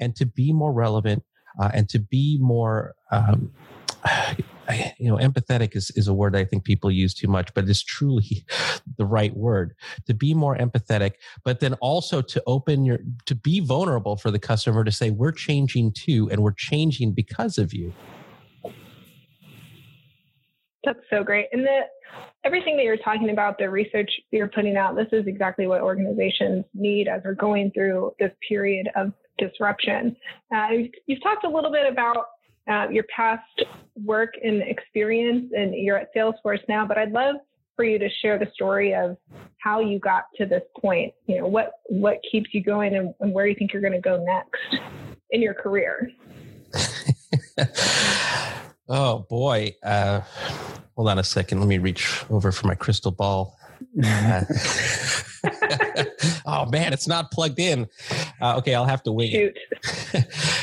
and 0.00 0.16
to 0.16 0.26
be 0.26 0.52
more 0.52 0.72
relevant 0.72 1.22
uh, 1.60 1.70
and 1.74 1.88
to 1.90 1.98
be 1.98 2.38
more. 2.40 2.94
Um, 3.10 3.52
you 4.98 5.08
know, 5.08 5.16
empathetic 5.16 5.76
is, 5.76 5.90
is 5.92 6.08
a 6.08 6.14
word 6.14 6.34
I 6.34 6.44
think 6.44 6.64
people 6.64 6.90
use 6.90 7.14
too 7.14 7.28
much, 7.28 7.54
but 7.54 7.68
it's 7.68 7.84
truly 7.84 8.44
the 8.98 9.06
right 9.06 9.36
word 9.36 9.74
to 10.06 10.14
be 10.14 10.34
more 10.34 10.56
empathetic, 10.56 11.12
but 11.44 11.60
then 11.60 11.74
also 11.74 12.20
to 12.20 12.42
open 12.46 12.84
your, 12.84 12.98
to 13.26 13.36
be 13.36 13.60
vulnerable 13.60 14.16
for 14.16 14.32
the 14.32 14.40
customer 14.40 14.82
to 14.82 14.90
say, 14.90 15.10
we're 15.10 15.32
changing 15.32 15.92
too, 15.92 16.28
and 16.32 16.42
we're 16.42 16.52
changing 16.52 17.12
because 17.12 17.58
of 17.58 17.72
you. 17.72 17.92
That's 20.86 21.00
so 21.10 21.24
great. 21.24 21.48
And 21.52 21.64
the 21.64 21.80
everything 22.44 22.76
that 22.76 22.84
you're 22.84 22.96
talking 22.96 23.30
about, 23.30 23.58
the 23.58 23.68
research 23.68 24.08
you're 24.30 24.46
putting 24.46 24.76
out, 24.76 24.94
this 24.94 25.08
is 25.10 25.26
exactly 25.26 25.66
what 25.66 25.80
organizations 25.80 26.64
need 26.74 27.08
as 27.08 27.22
we're 27.24 27.34
going 27.34 27.72
through 27.72 28.12
this 28.20 28.30
period 28.48 28.88
of 28.94 29.12
disruption. 29.36 30.16
Uh, 30.54 30.68
you've 31.06 31.22
talked 31.24 31.44
a 31.44 31.48
little 31.48 31.72
bit 31.72 31.92
about 31.92 32.26
uh, 32.70 32.86
your 32.88 33.04
past 33.14 33.64
work 34.04 34.34
and 34.42 34.62
experience, 34.62 35.52
and 35.56 35.74
you're 35.74 35.98
at 35.98 36.14
Salesforce 36.14 36.62
now. 36.68 36.86
But 36.86 36.98
I'd 36.98 37.10
love 37.10 37.34
for 37.74 37.84
you 37.84 37.98
to 37.98 38.08
share 38.22 38.38
the 38.38 38.48
story 38.54 38.94
of 38.94 39.16
how 39.58 39.80
you 39.80 39.98
got 39.98 40.26
to 40.36 40.46
this 40.46 40.62
point. 40.80 41.12
You 41.26 41.38
know, 41.38 41.48
what 41.48 41.72
what 41.86 42.18
keeps 42.30 42.50
you 42.54 42.62
going, 42.62 42.94
and, 42.94 43.12
and 43.18 43.32
where 43.32 43.48
you 43.48 43.56
think 43.56 43.72
you're 43.72 43.82
going 43.82 43.92
to 43.92 44.00
go 44.00 44.24
next 44.24 44.84
in 45.30 45.42
your 45.42 45.54
career. 45.54 46.12
oh 48.88 49.26
boy, 49.28 49.74
uh, 49.82 50.20
hold 50.96 51.08
on 51.08 51.18
a 51.18 51.24
second. 51.24 51.60
Let 51.60 51.68
me 51.68 51.78
reach 51.78 52.24
over 52.30 52.50
for 52.50 52.66
my 52.66 52.74
crystal 52.74 53.12
ball. 53.12 53.58
Uh, 54.02 54.42
oh 56.46 56.66
man, 56.66 56.92
it's 56.92 57.06
not 57.06 57.30
plugged 57.30 57.60
in. 57.60 57.86
Uh, 58.40 58.56
okay, 58.56 58.74
I'll 58.74 58.86
have 58.86 59.02
to 59.04 59.12
wait. 59.12 59.56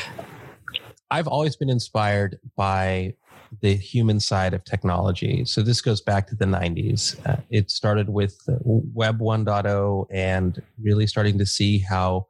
I've 1.10 1.28
always 1.28 1.56
been 1.56 1.70
inspired 1.70 2.38
by 2.56 3.14
the 3.60 3.74
human 3.74 4.18
side 4.20 4.52
of 4.52 4.64
technology. 4.64 5.44
So 5.44 5.62
this 5.62 5.80
goes 5.80 6.00
back 6.00 6.26
to 6.28 6.34
the 6.34 6.44
90s. 6.44 7.16
Uh, 7.26 7.36
it 7.50 7.70
started 7.70 8.08
with 8.08 8.36
Web 8.64 9.20
1.0 9.20 10.06
and 10.10 10.60
really 10.82 11.06
starting 11.06 11.38
to 11.38 11.46
see 11.46 11.78
how 11.78 12.26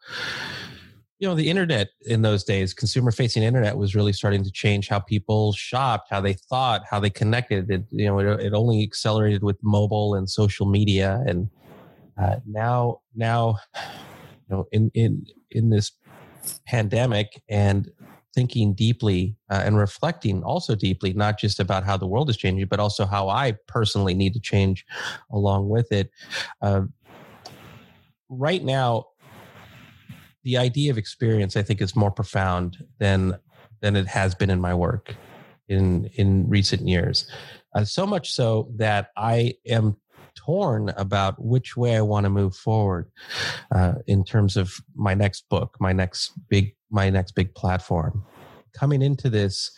you 1.19 1.29
know 1.29 1.35
the 1.35 1.49
internet 1.49 1.89
in 2.03 2.23
those 2.23 2.45
days 2.45 2.75
consumer 2.75 3.11
facing 3.11 3.43
internet 3.43 3.77
was 3.77 3.95
really 3.95 4.13
starting 4.13 4.43
to 4.43 4.51
change 4.51 4.89
how 4.89 4.99
people 4.99 5.53
shopped 5.53 6.09
how 6.11 6.21
they 6.21 6.33
thought 6.33 6.83
how 6.91 6.99
they 6.99 7.11
connected 7.11 7.71
it 7.71 7.85
you 7.91 8.07
know 8.07 8.19
it, 8.19 8.41
it 8.41 8.53
only 8.53 8.83
accelerated 8.83 9.43
with 9.43 9.57
mobile 9.63 10.15
and 10.15 10.29
social 10.29 10.67
media 10.67 11.23
and 11.27 11.49
uh, 12.21 12.37
now 12.47 13.01
now 13.15 13.57
you 14.49 14.57
know 14.57 14.67
in 14.73 14.91
in 14.95 15.25
in 15.51 15.71
this 15.71 15.93
pandemic 16.67 17.43
and 17.49 17.91
thinking 18.35 18.75
deeply 18.75 19.37
uh, 19.51 19.63
and 19.65 19.79
reflecting 19.79 20.43
also 20.43 20.75
deeply, 20.75 21.13
not 21.13 21.39
just 21.39 21.61
about 21.61 21.85
how 21.85 21.97
the 21.97 22.07
world 22.07 22.29
is 22.29 22.37
changing, 22.37 22.67
but 22.67 22.81
also 22.81 23.07
how 23.07 23.29
I 23.29 23.55
personally 23.69 24.15
need 24.15 24.35
to 24.35 24.41
change 24.41 24.85
along 25.31 25.69
with 25.69 25.93
it. 25.93 26.11
Uh, 26.61 26.83
right 28.29 28.63
now, 28.63 29.05
the 30.45 30.59
idea 30.59 30.91
of 30.91 30.99
experience, 30.99 31.57
I 31.57 31.63
think, 31.63 31.81
is 31.81 31.97
more 31.97 32.11
profound 32.11 32.85
than 32.99 33.39
than 33.81 33.97
it 33.97 34.07
has 34.07 34.35
been 34.35 34.51
in 34.51 34.61
my 34.61 34.75
work 34.75 35.17
in 35.69 36.07
in 36.17 36.49
recent 36.49 36.87
years. 36.87 37.31
Uh, 37.75 37.85
so 37.85 38.07
much 38.07 38.31
so 38.31 38.69
that 38.77 39.09
I 39.17 39.55
am 39.67 39.97
torn 40.35 40.91
about 40.97 41.43
which 41.43 41.77
way 41.77 41.97
I 41.97 42.01
want 42.01 42.25
to 42.25 42.31
move 42.31 42.55
forward 42.55 43.11
uh, 43.75 43.95
in 44.07 44.25
terms 44.25 44.57
of 44.57 44.75
my 44.95 45.15
next 45.15 45.49
book, 45.49 45.77
my 45.81 45.93
next 45.93 46.33
big 46.49 46.75
my 46.91 47.11
next 47.11 47.33
big 47.33 47.55
platform. 47.55 48.25
Coming 48.73 49.03
into 49.03 49.31
this, 49.31 49.71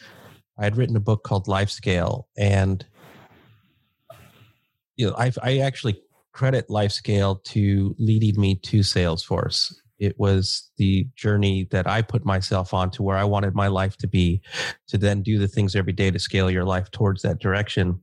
I 0.58 0.64
had 0.64 0.76
written 0.76 0.96
a 0.96 1.00
book 1.00 1.22
called 1.22 1.48
Life 1.48 1.70
Scale, 1.70 2.28
and 2.36 2.84
you 4.96 5.08
know, 5.08 5.16
I, 5.16 5.30
I 5.42 5.58
actually 5.58 6.00
credit 6.32 6.68
Life 6.70 6.92
Scale 6.92 7.36
to 7.44 7.94
leading 7.98 8.40
me 8.40 8.56
to 8.56 8.80
Salesforce. 8.80 9.74
It 9.98 10.18
was 10.18 10.70
the 10.76 11.06
journey 11.16 11.66
that 11.70 11.86
I 11.86 12.02
put 12.02 12.24
myself 12.24 12.74
on 12.74 12.90
to 12.92 13.02
where 13.02 13.16
I 13.16 13.24
wanted 13.24 13.54
my 13.54 13.68
life 13.68 13.96
to 13.98 14.06
be, 14.06 14.42
to 14.88 14.98
then 14.98 15.22
do 15.22 15.38
the 15.38 15.48
things 15.48 15.74
every 15.74 15.92
day 15.92 16.10
to 16.10 16.18
scale 16.18 16.50
your 16.50 16.64
life 16.64 16.90
towards 16.90 17.22
that 17.22 17.38
direction. 17.38 18.00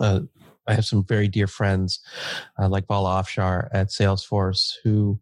Uh, 0.00 0.20
I 0.66 0.74
have 0.74 0.84
some 0.84 1.04
very 1.04 1.28
dear 1.28 1.46
friends 1.46 2.00
uh, 2.58 2.68
like 2.68 2.86
Vala 2.86 3.22
Afshar 3.22 3.68
at 3.72 3.88
Salesforce 3.88 4.74
who 4.84 5.18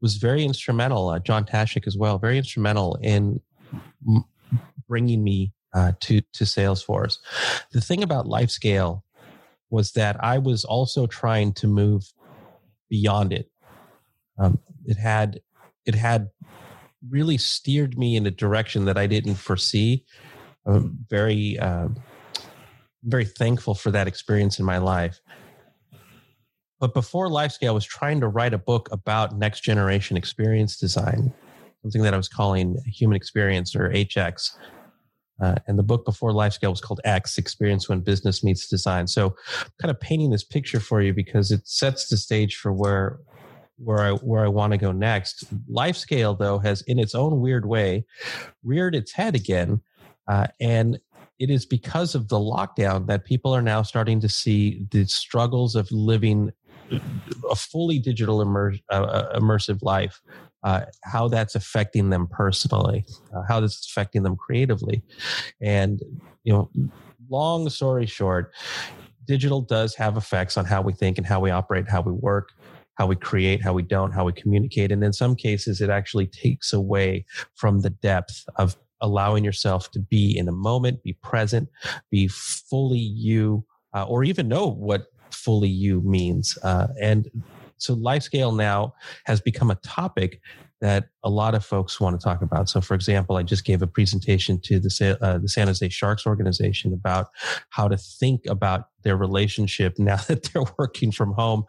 was 0.00 0.16
very 0.16 0.44
instrumental, 0.44 1.08
uh, 1.08 1.18
John 1.18 1.44
Taschek 1.44 1.86
as 1.86 1.96
well, 1.96 2.18
very 2.18 2.38
instrumental 2.38 2.98
in 3.02 3.40
m- 4.06 4.24
bringing 4.88 5.22
me 5.22 5.52
uh, 5.74 5.92
to, 6.00 6.20
to 6.32 6.44
Salesforce. 6.44 7.18
The 7.72 7.80
thing 7.80 8.02
about 8.02 8.26
LifeScale 8.26 9.02
was 9.70 9.92
that 9.92 10.22
I 10.22 10.38
was 10.38 10.64
also 10.64 11.06
trying 11.06 11.52
to 11.54 11.66
move 11.66 12.12
beyond 12.88 13.32
it. 13.32 13.50
Um, 14.38 14.58
it 14.86 14.96
had 14.96 15.40
it 15.84 15.94
had 15.94 16.30
really 17.08 17.38
steered 17.38 17.98
me 17.98 18.16
in 18.16 18.26
a 18.26 18.30
direction 18.30 18.84
that 18.86 18.98
I 18.98 19.06
didn't 19.06 19.36
foresee. 19.36 20.04
I'm 20.64 20.98
very 21.08 21.58
uh, 21.58 21.88
very 23.04 23.24
thankful 23.24 23.74
for 23.74 23.90
that 23.92 24.08
experience 24.08 24.58
in 24.58 24.64
my 24.64 24.78
life. 24.78 25.20
But 26.80 26.92
before 26.92 27.28
LifeScale, 27.28 27.68
I 27.68 27.72
was 27.72 27.86
trying 27.86 28.20
to 28.20 28.28
write 28.28 28.52
a 28.52 28.58
book 28.58 28.88
about 28.92 29.38
next 29.38 29.62
generation 29.62 30.16
experience 30.16 30.76
design, 30.76 31.32
something 31.82 32.02
that 32.02 32.12
I 32.12 32.16
was 32.16 32.28
calling 32.28 32.76
Human 32.84 33.16
Experience 33.16 33.74
or 33.74 33.90
HX. 33.90 34.56
Uh, 35.40 35.54
and 35.66 35.78
the 35.78 35.82
book 35.82 36.04
before 36.04 36.32
LifeScale 36.32 36.70
was 36.70 36.80
called 36.80 37.00
X 37.04 37.38
Experience 37.38 37.88
When 37.88 38.00
Business 38.00 38.42
Meets 38.42 38.68
Design. 38.68 39.06
So, 39.06 39.36
I'm 39.60 39.70
kind 39.80 39.90
of 39.90 40.00
painting 40.00 40.30
this 40.30 40.44
picture 40.44 40.80
for 40.80 41.02
you 41.02 41.12
because 41.12 41.50
it 41.50 41.66
sets 41.66 42.08
the 42.08 42.16
stage 42.16 42.56
for 42.56 42.72
where 42.72 43.20
where 43.78 44.00
I 44.00 44.12
where 44.12 44.44
I 44.44 44.48
want 44.48 44.72
to 44.72 44.78
go 44.78 44.92
next. 44.92 45.44
LifeScale, 45.70 46.38
though, 46.38 46.58
has 46.58 46.82
in 46.82 46.98
its 46.98 47.14
own 47.14 47.40
weird 47.40 47.66
way 47.66 48.04
reared 48.64 48.94
its 48.94 49.12
head 49.12 49.34
again, 49.34 49.80
uh, 50.28 50.46
and 50.60 50.98
it 51.38 51.50
is 51.50 51.66
because 51.66 52.14
of 52.14 52.28
the 52.28 52.38
lockdown 52.38 53.06
that 53.06 53.24
people 53.24 53.54
are 53.54 53.62
now 53.62 53.82
starting 53.82 54.20
to 54.20 54.28
see 54.28 54.86
the 54.90 55.04
struggles 55.04 55.74
of 55.74 55.90
living 55.92 56.52
a 57.50 57.56
fully 57.56 57.98
digital 57.98 58.40
immer- 58.40 58.76
uh, 58.90 58.94
uh, 58.94 59.38
immersive 59.38 59.82
life. 59.82 60.20
Uh, 60.62 60.84
how 61.04 61.28
that's 61.28 61.54
affecting 61.54 62.10
them 62.10 62.26
personally, 62.26 63.04
uh, 63.32 63.42
how 63.46 63.60
that's 63.60 63.86
affecting 63.88 64.24
them 64.24 64.34
creatively, 64.34 65.00
and 65.60 66.02
you 66.42 66.52
know, 66.52 66.70
long 67.28 67.68
story 67.68 68.06
short, 68.06 68.52
digital 69.26 69.60
does 69.60 69.94
have 69.94 70.16
effects 70.16 70.56
on 70.56 70.64
how 70.64 70.80
we 70.80 70.92
think 70.92 71.18
and 71.18 71.26
how 71.26 71.38
we 71.38 71.50
operate, 71.50 71.88
how 71.88 72.00
we 72.00 72.12
work 72.12 72.52
how 72.96 73.06
we 73.06 73.16
create, 73.16 73.62
how 73.62 73.72
we 73.72 73.82
don't, 73.82 74.12
how 74.12 74.24
we 74.24 74.32
communicate. 74.32 74.90
And 74.90 75.04
in 75.04 75.12
some 75.12 75.36
cases, 75.36 75.80
it 75.80 75.90
actually 75.90 76.26
takes 76.26 76.72
away 76.72 77.24
from 77.54 77.80
the 77.80 77.90
depth 77.90 78.44
of 78.56 78.76
allowing 79.00 79.44
yourself 79.44 79.90
to 79.92 80.00
be 80.00 80.36
in 80.36 80.46
the 80.46 80.52
moment, 80.52 81.02
be 81.02 81.12
present, 81.14 81.68
be 82.10 82.28
fully 82.28 82.98
you, 82.98 83.64
uh, 83.94 84.04
or 84.04 84.24
even 84.24 84.48
know 84.48 84.66
what 84.66 85.06
fully 85.30 85.68
you 85.68 86.00
means. 86.00 86.58
Uh, 86.62 86.88
and 87.00 87.30
so 87.78 87.94
life 87.94 88.22
scale 88.22 88.52
now 88.52 88.94
has 89.24 89.40
become 89.40 89.70
a 89.70 89.74
topic 89.76 90.40
that 90.80 91.08
a 91.22 91.30
lot 91.30 91.54
of 91.54 91.64
folks 91.64 92.00
want 92.00 92.18
to 92.18 92.24
talk 92.24 92.42
about. 92.42 92.68
So, 92.68 92.80
for 92.80 92.94
example, 92.94 93.36
I 93.36 93.42
just 93.42 93.64
gave 93.64 93.80
a 93.80 93.86
presentation 93.86 94.60
to 94.64 94.78
the, 94.78 95.18
uh, 95.20 95.38
the 95.38 95.48
San 95.48 95.68
Jose 95.68 95.88
Sharks 95.88 96.26
organization 96.26 96.92
about 96.92 97.28
how 97.70 97.88
to 97.88 97.96
think 97.96 98.42
about 98.46 98.88
their 99.02 99.16
relationship 99.16 99.94
now 99.98 100.16
that 100.28 100.44
they're 100.44 100.64
working 100.78 101.12
from 101.12 101.32
home, 101.32 101.64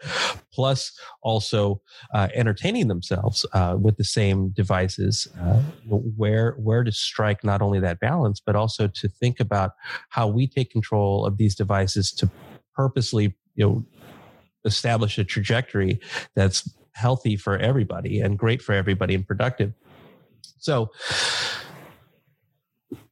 plus 0.52 0.98
also 1.22 1.82
uh, 2.14 2.28
entertaining 2.34 2.88
themselves 2.88 3.46
uh, 3.54 3.78
with 3.80 3.98
the 3.98 4.04
same 4.04 4.50
devices. 4.50 5.28
Uh, 5.40 5.62
where 5.88 6.52
where 6.54 6.84
to 6.84 6.92
strike 6.92 7.44
not 7.44 7.62
only 7.62 7.80
that 7.80 8.00
balance, 8.00 8.42
but 8.46 8.56
also 8.56 8.88
to 8.88 9.08
think 9.08 9.40
about 9.40 9.72
how 10.10 10.28
we 10.28 10.48
take 10.48 10.70
control 10.70 11.26
of 11.26 11.38
these 11.38 11.56
devices 11.56 12.12
to 12.12 12.30
purposely, 12.76 13.36
you 13.56 13.66
know, 13.66 13.86
establish 14.66 15.18
a 15.18 15.24
trajectory 15.24 16.00
that's 16.36 16.70
healthy 16.98 17.36
for 17.38 17.58
everybody 17.58 18.20
and 18.20 18.38
great 18.38 18.62
for 18.62 18.74
everybody 18.74 19.16
and 19.16 19.26
productive. 19.26 19.74
So 20.60 20.90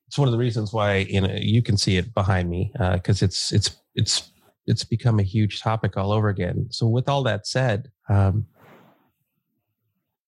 it's 0.08 0.18
one 0.18 0.28
of 0.28 0.32
the 0.32 0.38
reasons 0.38 0.74
why 0.74 0.98
you 0.98 1.22
know 1.22 1.36
you 1.40 1.62
can 1.62 1.78
see 1.78 1.98
it 1.98 2.14
behind 2.14 2.50
me 2.50 2.72
because 2.94 3.22
uh, 3.22 3.26
it's 3.26 3.52
it's 3.52 3.78
it's 3.96 4.32
it's 4.68 4.84
become 4.84 5.20
a 5.20 5.24
huge 5.24 5.62
topic 5.62 5.96
all 5.96 6.12
over 6.12 6.30
again. 6.30 6.68
So 6.72 6.88
with 6.88 7.08
all 7.08 7.24
that 7.24 7.46
said, 7.46 7.92
um, 8.10 8.48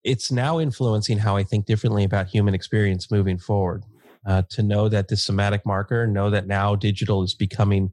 it's 0.04 0.32
now 0.32 0.60
influencing 0.60 1.18
how 1.18 1.36
I 1.36 1.44
think 1.44 1.66
differently 1.66 2.04
about 2.04 2.28
human 2.28 2.54
experience 2.54 3.10
moving 3.10 3.38
forward 3.38 3.84
uh, 4.28 4.44
to 4.50 4.62
know 4.62 4.90
that 4.90 5.08
the 5.08 5.16
somatic 5.16 5.66
marker, 5.66 6.06
know 6.06 6.30
that 6.30 6.48
now 6.48 6.76
digital 6.76 7.24
is 7.24 7.34
becoming 7.34 7.92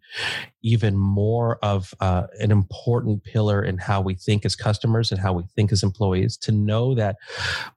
even 0.62 0.96
more 0.96 1.58
of 1.62 1.94
uh, 2.00 2.26
an 2.40 2.50
important 2.50 3.22
pillar 3.22 3.62
in 3.62 3.78
how 3.78 4.00
we 4.00 4.14
think 4.14 4.44
as 4.44 4.56
customers 4.56 5.12
and 5.12 5.20
how 5.20 5.32
we 5.32 5.44
think 5.54 5.70
as 5.70 5.84
employees. 5.84 6.36
To 6.38 6.52
know 6.52 6.94
that 6.96 7.16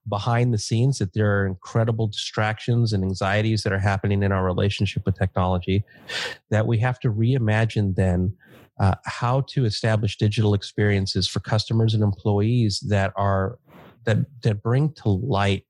behind 0.09 0.53
the 0.53 0.57
scenes 0.57 0.97
that 0.97 1.13
there 1.13 1.39
are 1.39 1.45
incredible 1.45 2.07
distractions 2.07 2.93
and 2.93 3.03
anxieties 3.03 3.61
that 3.61 3.71
are 3.71 3.79
happening 3.79 4.23
in 4.23 4.31
our 4.31 4.43
relationship 4.43 5.05
with 5.05 5.17
technology, 5.17 5.83
that 6.49 6.65
we 6.65 6.79
have 6.79 6.99
to 7.01 7.11
reimagine 7.11 7.95
then. 7.95 8.35
Uh, 8.79 8.93
how 9.05 9.41
to 9.41 9.65
establish 9.65 10.17
digital 10.17 10.53
experiences 10.53 11.27
for 11.27 11.39
customers 11.39 11.95
and 11.95 12.03
employees 12.03 12.79
that 12.81 13.11
are 13.15 13.57
that 14.05 14.19
that 14.43 14.61
bring 14.61 14.93
to 14.93 15.09
light 15.09 15.65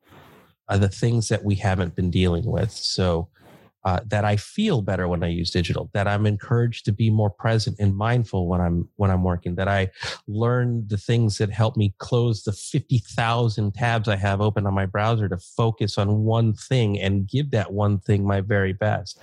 uh, 0.69 0.77
the 0.77 0.89
things 0.89 1.29
that 1.29 1.43
we 1.43 1.55
haven't 1.55 1.95
been 1.95 2.11
dealing 2.11 2.45
with. 2.45 2.71
So 2.71 3.29
uh, 3.87 4.01
that 4.05 4.25
I 4.25 4.35
feel 4.35 4.81
better 4.81 5.07
when 5.07 5.23
I 5.23 5.27
use 5.27 5.49
digital, 5.49 5.89
that 5.93 6.09
I'm 6.09 6.25
encouraged 6.25 6.83
to 6.85 6.91
be 6.91 7.09
more 7.09 7.29
present 7.29 7.77
and 7.79 7.95
mindful 7.95 8.45
when 8.45 8.59
I'm 8.59 8.89
when 8.97 9.09
I'm 9.09 9.23
working, 9.23 9.55
that 9.55 9.69
I 9.69 9.91
learn 10.27 10.85
the 10.87 10.97
things 10.97 11.37
that 11.37 11.51
help 11.51 11.77
me 11.77 11.93
close 11.97 12.43
the 12.43 12.51
50,000 12.51 13.73
tabs 13.73 14.09
I 14.09 14.17
have 14.17 14.41
open 14.41 14.67
on 14.67 14.73
my 14.73 14.85
browser 14.85 15.29
to 15.29 15.37
focus 15.37 15.97
on 15.97 16.25
one 16.25 16.53
thing 16.53 16.99
and 16.99 17.29
give 17.29 17.51
that 17.51 17.71
one 17.71 17.99
thing 17.99 18.27
my 18.27 18.41
very 18.41 18.73
best. 18.73 19.19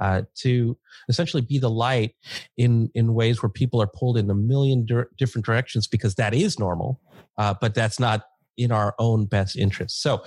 Uh, 0.00 0.22
to 0.38 0.76
essentially 1.08 1.42
be 1.42 1.58
the 1.58 1.70
light 1.70 2.16
in 2.56 2.90
in 2.96 3.14
ways 3.14 3.40
where 3.40 3.50
people 3.50 3.80
are 3.80 3.86
pulled 3.86 4.16
in 4.16 4.28
a 4.30 4.34
million 4.34 4.84
di- 4.84 5.04
different 5.16 5.44
directions 5.44 5.86
because 5.86 6.16
that 6.16 6.34
is 6.34 6.58
normal, 6.58 7.00
uh, 7.36 7.54
but 7.60 7.72
that's 7.72 8.00
not 8.00 8.24
in 8.56 8.72
our 8.72 8.96
own 8.98 9.26
best 9.26 9.56
interest. 9.56 10.02
So 10.02 10.24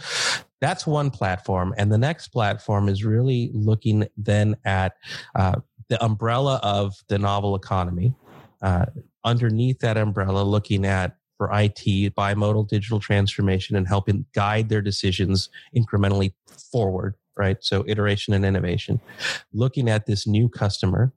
that's 0.62 0.88
one 0.88 1.10
platform. 1.10 1.74
And 1.76 1.92
the 1.92 1.98
next 1.98 2.30
platform 2.30 2.88
is 2.88 3.04
really 3.04 3.50
looking 3.54 4.08
then 4.16 4.56
at 4.64 4.94
uh, 5.36 5.56
the 5.90 6.02
umbrella 6.04 6.60
of 6.64 6.96
the 7.10 7.20
novel 7.20 7.56
economy. 7.56 8.16
Uh, 8.62 8.86
underneath 9.26 9.80
that 9.80 9.98
umbrella, 9.98 10.44
looking 10.44 10.86
at 10.86 11.18
for 11.38 11.50
IT, 11.52 12.14
bimodal 12.16 12.68
digital 12.68 13.00
transformation 13.00 13.76
and 13.76 13.88
helping 13.88 14.26
guide 14.34 14.70
their 14.70 14.82
decisions 14.82 15.50
incrementally 15.76 16.34
forward, 16.72 17.16
right? 17.36 17.58
So 17.62 17.84
iteration 17.88 18.36
and 18.36 18.46
innovation. 18.46 19.02
Looking 19.52 19.90
at 19.90 20.06
this 20.06 20.28
new 20.28 20.48
customer 20.48 21.12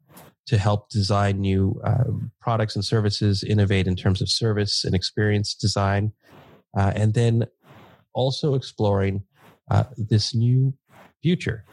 to 0.47 0.57
help 0.57 0.89
design 0.89 1.41
new 1.41 1.79
uh, 1.85 2.05
products 2.41 2.75
and 2.75 2.85
services, 2.85 3.43
innovate 3.43 3.87
in 3.87 3.97
terms 3.97 4.23
of 4.23 4.31
service 4.31 4.85
and 4.85 4.95
experience 4.95 5.55
design, 5.55 6.13
uh, 6.75 6.93
and 6.97 7.13
then 7.13 7.47
also 8.15 8.55
exploring 8.55 9.23
uh, 9.71 9.85
this 9.97 10.35
new 10.35 10.75
future 11.23 11.65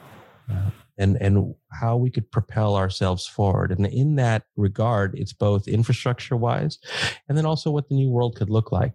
uh, 0.49 0.69
and 0.97 1.17
and 1.21 1.55
how 1.71 1.95
we 1.97 2.09
could 2.09 2.29
propel 2.31 2.75
ourselves 2.75 3.27
forward. 3.27 3.71
And 3.71 3.85
in 3.85 4.15
that 4.15 4.43
regard 4.55 5.17
it's 5.17 5.33
both 5.33 5.67
infrastructure 5.67 6.35
wise 6.35 6.77
and 7.27 7.37
then 7.37 7.45
also 7.45 7.71
what 7.71 7.89
the 7.89 7.95
new 7.95 8.09
world 8.09 8.35
could 8.35 8.49
look 8.49 8.71
like. 8.71 8.93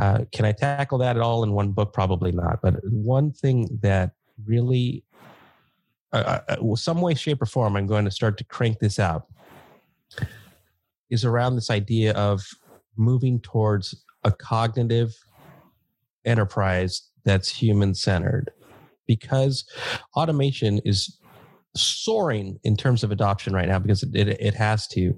Uh, 0.00 0.24
can 0.32 0.44
i 0.44 0.52
tackle 0.52 0.98
that 0.98 1.16
at 1.16 1.22
all 1.22 1.42
in 1.42 1.52
one 1.52 1.72
book? 1.72 1.92
Probably 1.92 2.32
not. 2.32 2.60
But 2.62 2.74
one 2.84 3.32
thing 3.32 3.78
that 3.82 4.12
really 4.44 5.04
uh, 6.12 6.40
uh 6.48 6.76
some 6.76 7.00
way 7.00 7.14
shape 7.14 7.40
or 7.40 7.46
form 7.46 7.74
i'm 7.74 7.86
going 7.86 8.04
to 8.04 8.10
start 8.10 8.36
to 8.38 8.44
crank 8.44 8.78
this 8.78 8.98
out 8.98 9.26
is 11.10 11.24
around 11.24 11.54
this 11.54 11.70
idea 11.70 12.12
of 12.12 12.46
moving 12.96 13.40
towards 13.40 14.04
a 14.24 14.30
cognitive 14.32 15.16
enterprise 16.24 17.02
that's 17.26 17.50
human 17.50 17.94
centered 17.94 18.50
because 19.06 19.68
automation 20.16 20.80
is 20.84 21.18
soaring 21.74 22.58
in 22.64 22.76
terms 22.76 23.04
of 23.04 23.12
adoption 23.12 23.52
right 23.52 23.68
now 23.68 23.78
because 23.78 24.02
it, 24.02 24.14
it, 24.14 24.40
it, 24.40 24.54
has 24.54 24.86
to. 24.88 25.14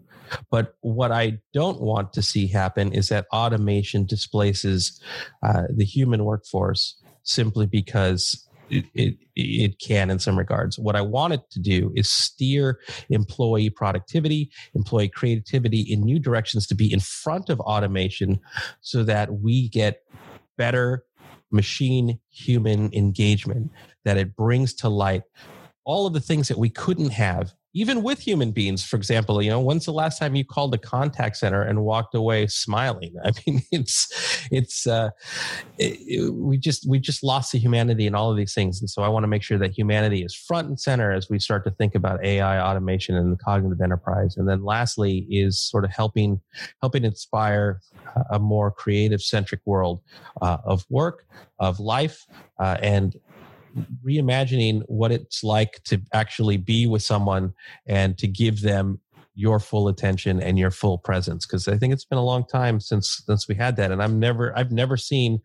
But 0.50 0.74
what 0.80 1.12
I 1.12 1.38
don't 1.54 1.80
want 1.80 2.12
to 2.14 2.22
see 2.22 2.48
happen 2.48 2.92
is 2.92 3.08
that 3.10 3.26
automation 3.32 4.04
displaces 4.04 5.00
uh, 5.42 5.64
the 5.74 5.84
human 5.84 6.24
workforce 6.24 7.00
simply 7.22 7.66
because 7.66 8.48
it, 8.70 8.84
it, 8.94 9.14
it 9.36 9.78
can 9.78 10.10
in 10.10 10.18
some 10.18 10.36
regards. 10.36 10.78
What 10.78 10.96
I 10.96 11.00
want 11.00 11.34
it 11.34 11.42
to 11.52 11.60
do 11.60 11.92
is 11.94 12.10
steer 12.10 12.80
employee 13.08 13.70
productivity, 13.70 14.50
employee 14.74 15.08
creativity 15.08 15.80
in 15.80 16.02
new 16.02 16.18
directions 16.18 16.66
to 16.66 16.74
be 16.74 16.92
in 16.92 17.00
front 17.00 17.48
of 17.48 17.60
automation 17.60 18.40
so 18.80 19.04
that 19.04 19.34
we 19.34 19.68
get 19.68 20.02
better 20.56 21.04
machine 21.50 22.18
human 22.30 22.92
engagement, 22.92 23.70
that 24.04 24.16
it 24.16 24.36
brings 24.36 24.74
to 24.74 24.88
light 24.88 25.22
all 25.84 26.06
of 26.06 26.12
the 26.12 26.20
things 26.20 26.48
that 26.48 26.58
we 26.58 26.68
couldn't 26.68 27.10
have 27.10 27.54
even 27.74 28.02
with 28.02 28.18
human 28.18 28.50
beings 28.50 28.84
for 28.84 28.96
example 28.96 29.42
you 29.42 29.50
know 29.50 29.60
when's 29.60 29.84
the 29.84 29.92
last 29.92 30.18
time 30.18 30.34
you 30.34 30.44
called 30.44 30.74
a 30.74 30.78
contact 30.78 31.36
center 31.36 31.62
and 31.62 31.84
walked 31.84 32.14
away 32.14 32.46
smiling? 32.46 33.14
I 33.24 33.32
mean 33.46 33.62
it's 33.70 34.48
it's 34.50 34.86
uh 34.86 35.10
it, 35.78 35.98
it, 36.00 36.34
we 36.34 36.58
just 36.58 36.88
we 36.88 36.98
just 36.98 37.22
lost 37.22 37.52
the 37.52 37.58
humanity 37.58 38.06
in 38.06 38.14
all 38.14 38.30
of 38.30 38.36
these 38.36 38.54
things. 38.54 38.80
And 38.80 38.88
so 38.88 39.02
i 39.02 39.08
want 39.08 39.24
to 39.24 39.28
make 39.28 39.42
sure 39.42 39.58
that 39.58 39.72
humanity 39.72 40.22
is 40.22 40.34
front 40.34 40.68
and 40.68 40.80
center 40.80 41.12
as 41.12 41.28
we 41.28 41.38
start 41.38 41.64
to 41.64 41.70
think 41.72 41.94
about 41.94 42.24
ai 42.24 42.60
automation 42.60 43.14
and 43.16 43.32
the 43.32 43.36
cognitive 43.36 43.80
enterprise. 43.80 44.36
And 44.36 44.48
then 44.48 44.64
lastly 44.64 45.26
is 45.30 45.60
sort 45.60 45.84
of 45.84 45.90
helping 45.90 46.40
helping 46.80 47.04
inspire 47.04 47.80
a 48.30 48.38
more 48.38 48.70
creative 48.70 49.20
centric 49.20 49.60
world 49.66 50.00
uh, 50.42 50.58
of 50.64 50.84
work 50.88 51.24
of 51.58 51.80
life 51.80 52.26
uh, 52.58 52.76
and 52.82 53.16
reimagining 54.04 54.82
what 54.86 55.12
it's 55.12 55.44
like 55.44 55.82
to 55.84 56.00
actually 56.12 56.56
be 56.56 56.86
with 56.86 57.02
someone 57.02 57.52
and 57.86 58.18
to 58.18 58.26
give 58.26 58.62
them 58.62 59.00
your 59.38 59.60
full 59.60 59.86
attention 59.86 60.42
and 60.42 60.58
your 60.58 60.72
full 60.72 60.98
presence. 60.98 61.46
Because 61.46 61.68
i 61.68 61.78
think 61.78 61.92
it's 61.92 62.04
been 62.04 62.18
a 62.18 62.24
long 62.24 62.44
time 62.44 62.80
since 62.80 63.22
since 63.24 63.46
we 63.46 63.54
had 63.54 63.76
that 63.76 63.92
and 63.92 64.02
i'm 64.02 64.18
never 64.18 64.56
i've 64.58 64.72
never 64.72 64.96
seen 64.96 65.40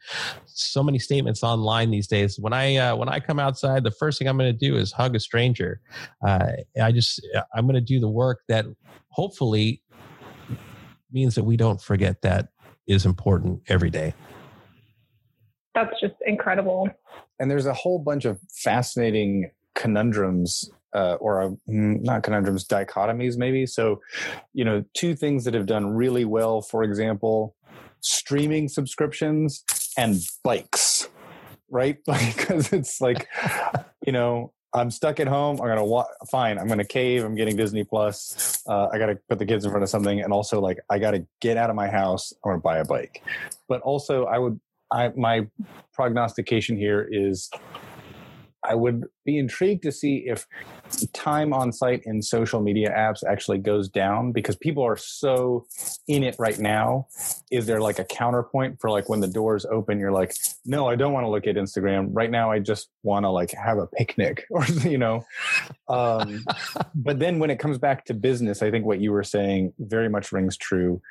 so 0.45 0.81
many 0.81 0.97
statements 0.97 1.43
online 1.43 1.91
these 1.91 2.07
days. 2.07 2.39
When 2.39 2.53
i 2.53 2.75
uh, 2.75 2.95
when 2.95 3.07
i 3.07 3.19
come 3.19 3.39
outside 3.39 3.83
the 3.83 3.91
first 3.91 4.17
thing 4.17 4.27
i'm 4.27 4.37
going 4.37 4.51
to 4.51 4.57
do 4.57 4.75
is 4.75 4.91
hug 4.91 5.15
a 5.15 5.19
stranger. 5.19 5.79
Uh, 6.25 6.53
i 6.81 6.91
just 6.91 7.25
i'm 7.53 7.65
going 7.65 7.75
to 7.75 7.81
do 7.81 7.99
the 7.99 8.09
work 8.09 8.41
that 8.47 8.65
hopefully 9.09 9.83
means 11.11 11.35
that 11.35 11.43
we 11.43 11.55
don't 11.55 11.79
forget 11.79 12.23
that 12.23 12.49
is 12.87 13.05
important 13.05 13.61
every 13.67 13.91
day 13.91 14.15
that's 15.75 15.99
just 15.99 16.15
incredible. 16.25 16.89
And 17.39 17.49
there's 17.49 17.65
a 17.65 17.73
whole 17.73 17.99
bunch 17.99 18.25
of 18.25 18.39
fascinating 18.51 19.51
conundrums 19.75 20.69
uh, 20.93 21.15
or 21.15 21.41
uh, 21.41 21.49
not 21.65 22.21
conundrums 22.23 22.67
dichotomies 22.67 23.37
maybe. 23.37 23.65
So 23.65 24.01
you 24.53 24.63
know 24.65 24.83
two 24.93 25.15
things 25.15 25.43
that 25.45 25.53
have 25.53 25.65
done 25.65 25.87
really 25.87 26.25
well 26.25 26.61
for 26.61 26.83
example 26.83 27.55
streaming 28.01 28.67
subscriptions 28.69 29.63
and 29.97 30.17
bikes 30.43 31.09
right? 31.73 31.97
Because 32.07 32.71
it's 32.71 33.01
like 33.01 33.27
you 34.05 34.11
know 34.11 34.53
i'm 34.75 34.89
stuck 34.89 35.19
at 35.19 35.27
home 35.27 35.61
i'm 35.61 35.67
gonna 35.67 35.85
wa- 35.85 36.07
fine 36.31 36.57
i'm 36.57 36.67
gonna 36.67 36.83
cave 36.83 37.23
i'm 37.23 37.35
getting 37.35 37.55
disney 37.55 37.83
plus 37.83 38.61
uh, 38.67 38.87
i 38.91 38.97
gotta 38.97 39.17
put 39.29 39.37
the 39.39 39.45
kids 39.45 39.65
in 39.65 39.71
front 39.71 39.83
of 39.83 39.89
something 39.89 40.21
and 40.21 40.33
also 40.33 40.59
like 40.59 40.79
i 40.89 40.97
gotta 40.97 41.25
get 41.41 41.57
out 41.57 41.69
of 41.69 41.75
my 41.75 41.87
house 41.87 42.33
i'm 42.43 42.51
gonna 42.51 42.61
buy 42.61 42.77
a 42.79 42.85
bike. 42.85 43.23
But 43.67 43.81
also 43.81 44.25
i 44.25 44.37
would 44.37 44.59
I, 44.93 45.11
my 45.15 45.47
prognostication 45.93 46.77
here 46.77 47.07
is 47.11 47.49
I 48.65 48.75
would 48.75 49.05
be 49.25 49.37
intrigued 49.37 49.83
to 49.83 49.91
see 49.91 50.23
if 50.25 50.47
time 51.11 51.53
on 51.53 51.73
site 51.73 52.03
in 52.05 52.21
social 52.21 52.61
media 52.61 52.91
apps 52.91 53.23
actually 53.27 53.57
goes 53.57 53.89
down 53.89 54.31
because 54.31 54.55
people 54.55 54.83
are 54.83 54.95
so 54.95 55.65
in 56.07 56.23
it 56.23 56.35
right 56.39 56.57
now. 56.59 57.07
Is 57.51 57.65
there 57.65 57.81
like 57.81 57.99
a 57.99 58.05
counterpoint 58.05 58.79
for 58.79 58.89
like 58.89 59.09
when 59.09 59.19
the 59.19 59.27
doors 59.27 59.65
open, 59.65 59.99
you're 59.99 60.11
like, 60.11 60.33
no, 60.65 60.87
I 60.87 60.95
don't 60.95 61.11
want 61.11 61.25
to 61.25 61.29
look 61.29 61.45
at 61.45 61.55
Instagram 61.55 62.09
right 62.13 62.31
now. 62.31 62.51
I 62.51 62.59
just 62.59 62.89
want 63.03 63.25
to 63.25 63.29
like 63.29 63.51
have 63.51 63.79
a 63.79 63.87
picnic 63.87 64.45
or, 64.49 64.65
you 64.85 64.97
know, 64.97 65.25
um, 65.89 66.45
but 66.95 67.19
then 67.19 67.39
when 67.39 67.49
it 67.49 67.59
comes 67.59 67.77
back 67.77 68.05
to 68.05 68.13
business, 68.13 68.61
I 68.61 68.71
think 68.71 68.85
what 68.85 68.99
you 68.99 69.11
were 69.11 69.23
saying 69.23 69.73
very 69.79 70.07
much 70.07 70.31
rings 70.31 70.55
true 70.55 71.01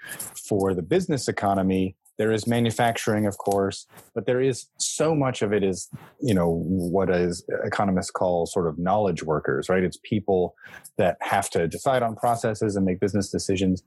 for 0.48 0.72
the 0.72 0.82
business 0.82 1.28
economy 1.28 1.96
there 2.18 2.32
is 2.32 2.46
manufacturing 2.46 3.26
of 3.26 3.36
course 3.38 3.86
but 4.14 4.26
there 4.26 4.40
is 4.40 4.66
so 4.78 5.14
much 5.14 5.42
of 5.42 5.52
it 5.52 5.64
is 5.64 5.88
you 6.20 6.34
know 6.34 6.62
what 6.66 7.10
is 7.10 7.44
economists 7.64 8.10
call 8.10 8.46
sort 8.46 8.66
of 8.66 8.78
knowledge 8.78 9.22
workers 9.22 9.68
right? 9.72 9.82
It's 9.82 9.98
people 10.02 10.54
that 10.98 11.16
have 11.20 11.48
to 11.50 11.66
decide 11.66 12.02
on 12.02 12.14
processes 12.14 12.76
and 12.76 12.84
make 12.84 13.00
business 13.00 13.30
decisions. 13.30 13.82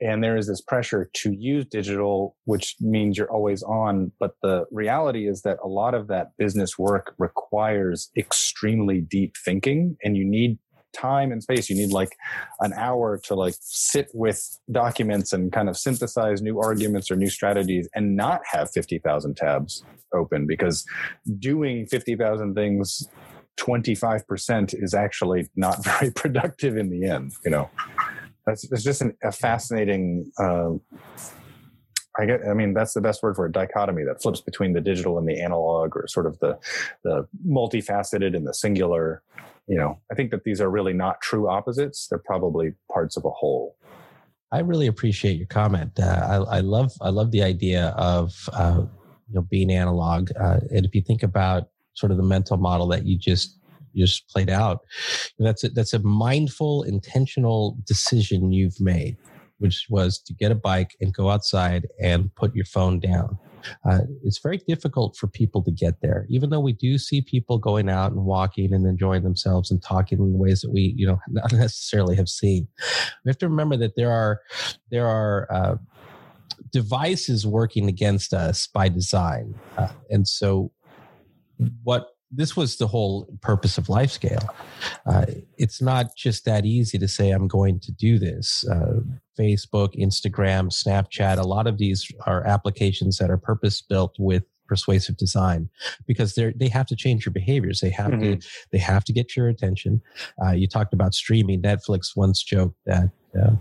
And 0.00 0.22
there 0.22 0.36
is 0.36 0.48
this 0.48 0.60
pressure 0.60 1.08
to 1.12 1.32
use 1.32 1.64
digital 1.64 2.36
which 2.44 2.74
means 2.80 3.16
you're 3.16 3.30
always 3.30 3.62
on. 3.62 4.10
But 4.18 4.32
the 4.42 4.64
reality 4.72 5.28
is 5.28 5.42
that 5.42 5.58
a 5.62 5.68
lot 5.68 5.94
of 5.94 6.08
that 6.08 6.36
business 6.36 6.76
work 6.76 7.14
requires 7.18 8.10
extremely 8.16 9.00
deep 9.00 9.36
thinking 9.44 9.96
and 10.02 10.16
you 10.16 10.24
need 10.24 10.58
time 10.92 11.32
and 11.32 11.42
space 11.42 11.68
you 11.68 11.76
need 11.76 11.90
like 11.90 12.16
an 12.60 12.72
hour 12.74 13.18
to 13.18 13.34
like 13.34 13.54
sit 13.60 14.08
with 14.14 14.58
documents 14.70 15.32
and 15.32 15.52
kind 15.52 15.68
of 15.68 15.76
synthesize 15.76 16.42
new 16.42 16.60
arguments 16.60 17.10
or 17.10 17.16
new 17.16 17.30
strategies 17.30 17.88
and 17.94 18.16
not 18.16 18.40
have 18.50 18.70
50,000 18.70 19.36
tabs 19.36 19.84
open 20.14 20.46
because 20.46 20.84
doing 21.38 21.86
50,000 21.86 22.54
things 22.54 23.08
25% 23.58 24.74
is 24.82 24.94
actually 24.94 25.48
not 25.56 25.84
very 25.98 26.10
productive 26.10 26.76
in 26.76 26.90
the 26.90 27.08
end 27.08 27.32
you 27.44 27.50
know 27.50 27.68
that's 28.46 28.64
it's 28.64 28.82
just 28.82 29.02
an, 29.02 29.16
a 29.22 29.30
fascinating 29.30 30.30
uh, 30.38 30.72
I 32.18 32.26
get. 32.26 32.40
I 32.46 32.52
mean, 32.52 32.74
that's 32.74 32.92
the 32.92 33.00
best 33.00 33.22
word 33.22 33.36
for 33.36 33.46
a 33.46 33.52
dichotomy 33.52 34.04
that 34.04 34.20
flips 34.22 34.40
between 34.40 34.74
the 34.74 34.80
digital 34.80 35.18
and 35.18 35.26
the 35.26 35.40
analog, 35.40 35.96
or 35.96 36.06
sort 36.06 36.26
of 36.26 36.38
the 36.40 36.58
the 37.04 37.26
multifaceted 37.46 38.36
and 38.36 38.46
the 38.46 38.52
singular 38.52 39.22
you 39.66 39.76
know, 39.76 40.00
I 40.10 40.14
think 40.14 40.30
that 40.30 40.44
these 40.44 40.60
are 40.60 40.70
really 40.70 40.92
not 40.92 41.20
true 41.20 41.48
opposites. 41.48 42.08
They're 42.08 42.18
probably 42.18 42.72
parts 42.92 43.16
of 43.16 43.24
a 43.24 43.30
whole. 43.30 43.76
I 44.50 44.60
really 44.60 44.86
appreciate 44.86 45.38
your 45.38 45.46
comment. 45.46 45.98
Uh, 45.98 46.44
I, 46.50 46.56
I, 46.56 46.60
love 46.60 46.92
I 47.00 47.08
love 47.08 47.30
the 47.30 47.42
idea 47.42 47.94
of 47.96 48.34
uh, 48.52 48.82
you 49.28 49.34
know 49.34 49.42
being 49.42 49.70
analog. 49.70 50.30
Uh, 50.38 50.60
and 50.70 50.84
if 50.84 50.94
you 50.94 51.00
think 51.00 51.22
about 51.22 51.68
sort 51.94 52.12
of 52.12 52.18
the 52.18 52.24
mental 52.24 52.56
model 52.56 52.86
that 52.88 53.06
you 53.06 53.18
just 53.18 53.58
just 53.94 54.28
played 54.28 54.50
out, 54.50 54.80
that's 55.38 55.64
a, 55.64 55.68
that's 55.70 55.92
a 55.94 55.98
mindful, 56.00 56.82
intentional 56.82 57.78
decision 57.86 58.52
you've 58.52 58.80
made, 58.80 59.16
which 59.58 59.86
was 59.88 60.18
to 60.18 60.34
get 60.34 60.50
a 60.50 60.54
bike 60.54 60.96
and 61.00 61.14
go 61.14 61.30
outside 61.30 61.86
and 62.00 62.34
put 62.34 62.54
your 62.54 62.64
phone 62.66 63.00
down 63.00 63.38
uh, 63.84 64.00
it's 64.24 64.38
very 64.38 64.58
difficult 64.66 65.16
for 65.16 65.26
people 65.26 65.62
to 65.62 65.70
get 65.70 66.00
there, 66.00 66.26
even 66.28 66.50
though 66.50 66.60
we 66.60 66.72
do 66.72 66.98
see 66.98 67.20
people 67.20 67.58
going 67.58 67.88
out 67.88 68.12
and 68.12 68.24
walking 68.24 68.72
and 68.72 68.86
enjoying 68.86 69.22
themselves 69.22 69.70
and 69.70 69.82
talking 69.82 70.18
in 70.18 70.38
ways 70.38 70.60
that 70.60 70.70
we, 70.70 70.94
you 70.96 71.06
know, 71.06 71.18
not 71.28 71.52
necessarily 71.52 72.16
have 72.16 72.28
seen. 72.28 72.68
We 73.24 73.30
have 73.30 73.38
to 73.38 73.48
remember 73.48 73.76
that 73.78 73.96
there 73.96 74.10
are 74.10 74.40
there 74.90 75.06
are 75.06 75.48
uh, 75.52 75.76
devices 76.70 77.46
working 77.46 77.88
against 77.88 78.32
us 78.32 78.66
by 78.66 78.88
design, 78.88 79.54
uh, 79.76 79.88
and 80.10 80.26
so 80.26 80.72
what 81.82 82.08
this 82.32 82.56
was 82.56 82.76
the 82.76 82.86
whole 82.86 83.28
purpose 83.42 83.76
of 83.76 83.86
LifeScale. 83.86 84.48
Uh, 85.04 85.26
it's 85.58 85.82
not 85.82 86.16
just 86.16 86.46
that 86.46 86.64
easy 86.64 86.98
to 86.98 87.06
say 87.06 87.30
I'm 87.30 87.46
going 87.46 87.78
to 87.80 87.92
do 87.92 88.18
this. 88.18 88.66
Uh, 88.66 89.00
Facebook, 89.38 89.94
Instagram, 89.98 90.70
Snapchat, 90.70 91.38
a 91.38 91.46
lot 91.46 91.66
of 91.66 91.78
these 91.78 92.10
are 92.26 92.46
applications 92.46 93.18
that 93.18 93.30
are 93.30 93.38
purpose 93.38 93.80
built 93.80 94.14
with 94.18 94.44
persuasive 94.68 95.16
design 95.18 95.68
because 96.06 96.34
they 96.34 96.52
they 96.56 96.68
have 96.68 96.86
to 96.86 96.96
change 96.96 97.26
your 97.26 97.32
behaviors. 97.32 97.80
They 97.80 97.90
have 97.90 98.12
mm-hmm. 98.12 98.38
to 98.38 98.48
they 98.70 98.78
have 98.78 99.04
to 99.04 99.12
get 99.12 99.36
your 99.36 99.48
attention. 99.48 100.00
Uh, 100.42 100.52
you 100.52 100.66
talked 100.66 100.94
about 100.94 101.14
streaming. 101.14 101.60
Netflix 101.62 102.16
once 102.16 102.42
joked 102.42 102.78
that 102.86 103.10
uh, 103.40 103.56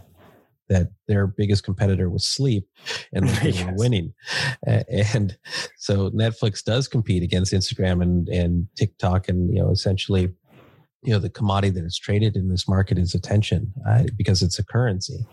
that 0.71 0.87
their 1.05 1.27
biggest 1.27 1.63
competitor 1.65 2.09
was 2.09 2.25
sleep 2.25 2.65
and 3.11 3.27
they 3.27 3.49
yes. 3.49 3.65
were 3.65 3.73
winning. 3.75 4.13
And 4.65 5.37
so 5.77 6.09
Netflix 6.11 6.63
does 6.63 6.87
compete 6.87 7.23
against 7.23 7.51
Instagram 7.51 8.01
and, 8.01 8.29
and 8.29 8.67
TikTok 8.77 9.27
and, 9.27 9.53
you 9.53 9.61
know, 9.61 9.69
essentially, 9.69 10.33
you 11.03 11.11
know, 11.11 11.19
the 11.19 11.29
commodity 11.29 11.71
that 11.71 11.85
is 11.85 11.99
traded 11.99 12.37
in 12.37 12.47
this 12.47 12.69
market 12.69 12.97
is 12.97 13.13
attention 13.13 13.73
uh, 13.85 14.03
because 14.15 14.41
it's 14.41 14.59
a 14.59 14.63
currency. 14.63 15.25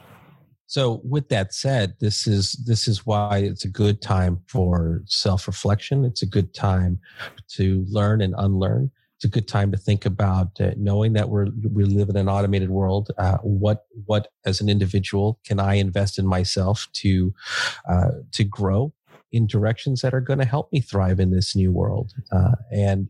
So 0.68 1.00
with 1.02 1.28
that 1.31 1.52
said, 1.52 1.94
this 1.98 2.26
is 2.26 2.52
this 2.64 2.87
is 2.87 3.04
why 3.04 3.38
it's 3.38 3.64
a 3.64 3.68
good 3.68 4.00
time 4.00 4.40
for 4.46 5.02
self-reflection. 5.07 6.04
It's 6.04 6.22
a 6.22 6.26
good 6.26 6.54
time 6.54 7.00
to 7.57 7.85
learn 7.88 8.20
and 8.20 8.35
unlearn 8.38 8.92
it's 9.18 9.24
a 9.24 9.28
good 9.28 9.48
time 9.48 9.72
to 9.72 9.76
think 9.76 10.07
about 10.07 10.61
uh, 10.61 10.70
knowing 10.76 11.12
that 11.14 11.28
we're 11.28 11.48
we 11.72 11.85
live 11.85 12.09
in 12.09 12.16
an 12.16 12.28
automated 12.28 12.70
world. 12.70 13.11
Uh, 13.18 13.38
what 13.38 13.87
what 14.07 14.28
as 14.44 14.61
an 14.61 14.68
individual 14.68 15.40
can 15.44 15.59
I 15.59 15.74
invest 15.74 16.20
in 16.20 16.26
myself 16.26 16.87
to 16.94 17.35
uh, 17.88 18.11
to 18.31 18.44
grow 18.44 18.92
in 19.33 19.48
directions 19.48 20.02
that 20.02 20.14
are 20.14 20.20
going 20.20 20.38
to 20.38 20.44
help 20.44 20.72
me 20.72 20.81
thrive 20.81 21.18
in 21.18 21.33
this 21.33 21.57
new 21.57 21.72
world? 21.72 22.12
Uh, 22.31 22.52
and 22.70 23.09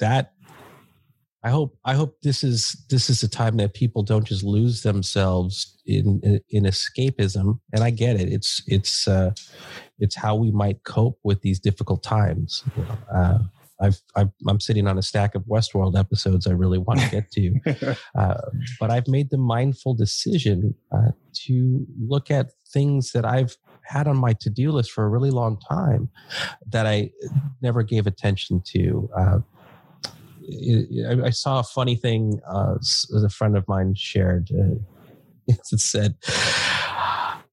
that 0.00 0.32
I 1.44 1.50
hope 1.50 1.76
I 1.84 1.92
hope 1.92 2.16
this 2.22 2.42
is 2.42 2.84
this 2.88 3.10
is 3.10 3.22
a 3.22 3.28
time 3.28 3.58
that 3.58 3.74
people 3.74 4.02
don't 4.02 4.26
just 4.26 4.42
lose 4.42 4.82
themselves 4.82 5.78
in 5.84 6.40
in 6.48 6.64
escapism. 6.64 7.60
And 7.74 7.84
I 7.84 7.90
get 7.90 8.18
it. 8.18 8.32
It's 8.32 8.62
it's 8.66 9.06
uh, 9.06 9.32
it's 9.98 10.16
how 10.16 10.34
we 10.36 10.50
might 10.50 10.82
cope 10.84 11.18
with 11.22 11.42
these 11.42 11.60
difficult 11.60 12.02
times. 12.02 12.64
Uh, 13.14 13.40
I've, 13.80 14.00
i 14.16 14.24
am 14.48 14.60
sitting 14.60 14.86
on 14.86 14.98
a 14.98 15.02
stack 15.02 15.34
of 15.34 15.42
Westworld 15.42 15.98
episodes 15.98 16.46
I 16.46 16.52
really 16.52 16.78
want 16.78 17.00
to 17.00 17.10
get 17.10 17.30
to, 17.32 17.96
uh, 18.18 18.40
but 18.80 18.90
I've 18.90 19.08
made 19.08 19.30
the 19.30 19.36
mindful 19.36 19.94
decision 19.94 20.74
uh, 20.92 21.10
to 21.46 21.86
look 22.00 22.30
at 22.30 22.52
things 22.72 23.12
that 23.12 23.24
I've 23.24 23.56
had 23.84 24.06
on 24.06 24.16
my 24.16 24.32
to-do 24.32 24.70
list 24.70 24.92
for 24.92 25.04
a 25.04 25.08
really 25.08 25.30
long 25.30 25.58
time 25.58 26.08
that 26.68 26.86
I 26.86 27.10
never 27.60 27.82
gave 27.82 28.06
attention 28.06 28.62
to. 28.68 29.10
Uh, 29.14 29.38
I, 31.24 31.30
saw 31.30 31.60
a 31.60 31.62
funny 31.62 31.96
thing 31.96 32.40
uh, 32.46 32.76
a 33.14 33.28
friend 33.28 33.56
of 33.56 33.66
mine 33.68 33.94
shared. 33.96 34.50
Uh, 34.52 34.76
it 35.46 35.64
said, 35.64 36.16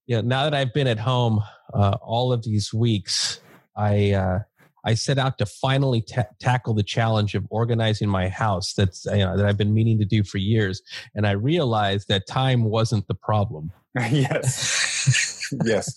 "Yeah, 0.06 0.20
now 0.22 0.44
that 0.44 0.54
I've 0.54 0.72
been 0.72 0.86
at 0.86 0.98
home 0.98 1.40
uh, 1.74 1.96
all 2.02 2.32
of 2.32 2.44
these 2.44 2.72
weeks, 2.72 3.40
I." 3.76 4.12
Uh, 4.12 4.38
I 4.84 4.94
set 4.94 5.16
out 5.16 5.38
to 5.38 5.46
finally 5.46 6.00
ta- 6.00 6.24
tackle 6.40 6.74
the 6.74 6.82
challenge 6.82 7.36
of 7.36 7.46
organizing 7.50 8.08
my 8.08 8.28
house 8.28 8.74
that's 8.74 9.04
you 9.04 9.18
know, 9.18 9.36
that 9.36 9.46
I've 9.46 9.56
been 9.56 9.72
meaning 9.72 9.96
to 10.00 10.04
do 10.04 10.24
for 10.24 10.38
years, 10.38 10.82
and 11.14 11.24
I 11.24 11.32
realized 11.32 12.08
that 12.08 12.26
time 12.26 12.64
wasn't 12.64 13.06
the 13.06 13.14
problem. 13.14 13.70
yes, 14.10 15.52
yes. 15.64 15.94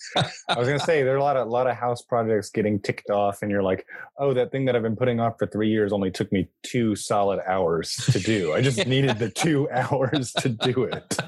I 0.48 0.58
was 0.58 0.68
gonna 0.68 0.78
say 0.78 1.02
there 1.02 1.14
are 1.14 1.18
a 1.18 1.22
lot 1.22 1.36
of 1.36 1.46
a 1.46 1.50
lot 1.50 1.66
of 1.66 1.76
house 1.76 2.02
projects 2.02 2.50
getting 2.50 2.78
ticked 2.78 3.08
off, 3.08 3.40
and 3.40 3.50
you're 3.50 3.62
like, 3.62 3.86
oh, 4.18 4.34
that 4.34 4.52
thing 4.52 4.66
that 4.66 4.76
I've 4.76 4.82
been 4.82 4.96
putting 4.96 5.18
off 5.18 5.38
for 5.38 5.46
three 5.46 5.70
years 5.70 5.92
only 5.94 6.10
took 6.10 6.30
me 6.30 6.48
two 6.62 6.94
solid 6.94 7.40
hours 7.46 7.94
to 8.12 8.18
do. 8.18 8.52
I 8.52 8.60
just 8.60 8.86
needed 8.86 9.18
the 9.18 9.30
two 9.30 9.68
hours 9.70 10.32
to 10.34 10.50
do 10.50 10.84
it. 10.84 11.18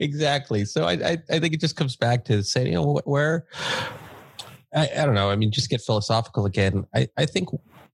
exactly. 0.00 0.64
So 0.64 0.84
I, 0.84 0.92
I 0.92 1.18
I 1.28 1.38
think 1.40 1.52
it 1.52 1.60
just 1.60 1.74
comes 1.74 1.96
back 1.96 2.24
to 2.26 2.44
saying, 2.44 2.68
you 2.68 2.74
know, 2.74 3.00
where 3.04 3.46
I, 4.72 4.88
I 4.98 5.04
don't 5.04 5.14
know. 5.14 5.30
I 5.30 5.36
mean, 5.36 5.50
just 5.50 5.70
get 5.70 5.80
philosophical 5.80 6.46
again. 6.46 6.86
I, 6.94 7.08
I 7.16 7.26
think 7.26 7.48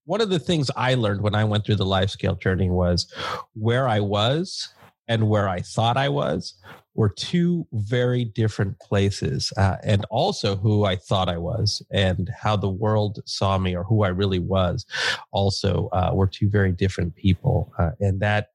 one 0.05 0.21
of 0.21 0.29
the 0.29 0.39
things 0.39 0.71
I 0.77 0.95
learned 0.95 1.23
when 1.23 1.35
I 1.35 1.45
went 1.45 1.65
through 1.65 1.77
the 1.77 1.87
LifeScale 1.87 2.39
journey 2.39 2.69
was 2.69 3.11
where 3.55 3.89
I 3.89 4.01
was 4.01 4.69
and 5.09 5.29
where 5.29 5.49
I 5.49 5.61
thought 5.61 5.97
I 5.97 6.09
was 6.09 6.55
were 6.95 7.09
two 7.09 7.67
very 7.73 8.25
different 8.25 8.79
places, 8.81 9.53
uh, 9.57 9.77
and 9.83 10.05
also 10.11 10.57
who 10.57 10.85
I 10.85 10.97
thought 10.97 11.29
I 11.29 11.39
was 11.39 11.83
and 11.91 12.31
how 12.37 12.57
the 12.57 12.69
world 12.69 13.21
saw 13.27 13.59
me 13.59 13.77
or 13.77 13.85
who 13.85 14.03
I 14.03 14.09
really 14.09 14.39
was. 14.39 14.85
Also, 15.33 15.89
uh, 15.93 16.11
were 16.13 16.27
two 16.27 16.51
very 16.51 16.73
different 16.73 17.15
people, 17.15 17.73
uh, 17.79 17.91
and 18.01 18.21
that 18.21 18.49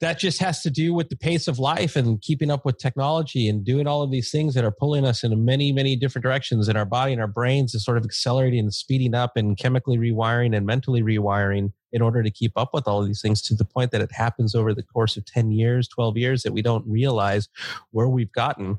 that 0.00 0.18
just 0.18 0.40
has 0.40 0.62
to 0.62 0.70
do 0.70 0.94
with 0.94 1.08
the 1.08 1.16
pace 1.16 1.48
of 1.48 1.58
life 1.58 1.96
and 1.96 2.20
keeping 2.22 2.50
up 2.50 2.64
with 2.64 2.78
technology 2.78 3.48
and 3.48 3.64
doing 3.64 3.86
all 3.86 4.02
of 4.02 4.10
these 4.10 4.30
things 4.30 4.54
that 4.54 4.64
are 4.64 4.70
pulling 4.70 5.04
us 5.04 5.24
in 5.24 5.44
many, 5.44 5.72
many 5.72 5.96
different 5.96 6.22
directions. 6.22 6.68
And 6.68 6.78
our 6.78 6.84
body 6.84 7.12
and 7.12 7.20
our 7.20 7.26
brains 7.26 7.74
is 7.74 7.84
sort 7.84 7.98
of 7.98 8.04
accelerating 8.04 8.60
and 8.60 8.74
speeding 8.74 9.14
up 9.14 9.36
and 9.36 9.56
chemically 9.56 9.98
rewiring 9.98 10.56
and 10.56 10.64
mentally 10.64 11.02
rewiring 11.02 11.72
in 11.92 12.02
order 12.02 12.22
to 12.22 12.30
keep 12.30 12.52
up 12.56 12.70
with 12.72 12.86
all 12.86 13.02
these 13.02 13.22
things 13.22 13.40
to 13.42 13.54
the 13.54 13.64
point 13.64 13.90
that 13.90 14.00
it 14.00 14.12
happens 14.12 14.54
over 14.54 14.74
the 14.74 14.82
course 14.82 15.16
of 15.16 15.24
10 15.24 15.50
years, 15.52 15.88
12 15.88 16.16
years 16.16 16.42
that 16.42 16.52
we 16.52 16.62
don't 16.62 16.86
realize 16.86 17.48
where 17.90 18.08
we've 18.08 18.32
gotten 18.32 18.78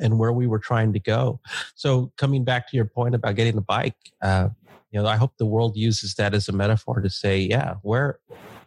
and 0.00 0.18
where 0.18 0.32
we 0.32 0.46
were 0.46 0.58
trying 0.58 0.92
to 0.92 1.00
go. 1.00 1.40
So 1.74 2.12
coming 2.16 2.44
back 2.44 2.68
to 2.70 2.76
your 2.76 2.84
point 2.84 3.14
about 3.14 3.36
getting 3.36 3.54
the 3.54 3.62
bike, 3.62 3.96
uh, 4.22 4.50
you 4.90 5.00
know, 5.00 5.06
I 5.06 5.16
hope 5.16 5.36
the 5.36 5.46
world 5.46 5.76
uses 5.76 6.14
that 6.14 6.34
as 6.34 6.48
a 6.48 6.52
metaphor 6.52 7.00
to 7.00 7.10
say, 7.10 7.40
yeah, 7.40 7.74
where, 7.82 8.18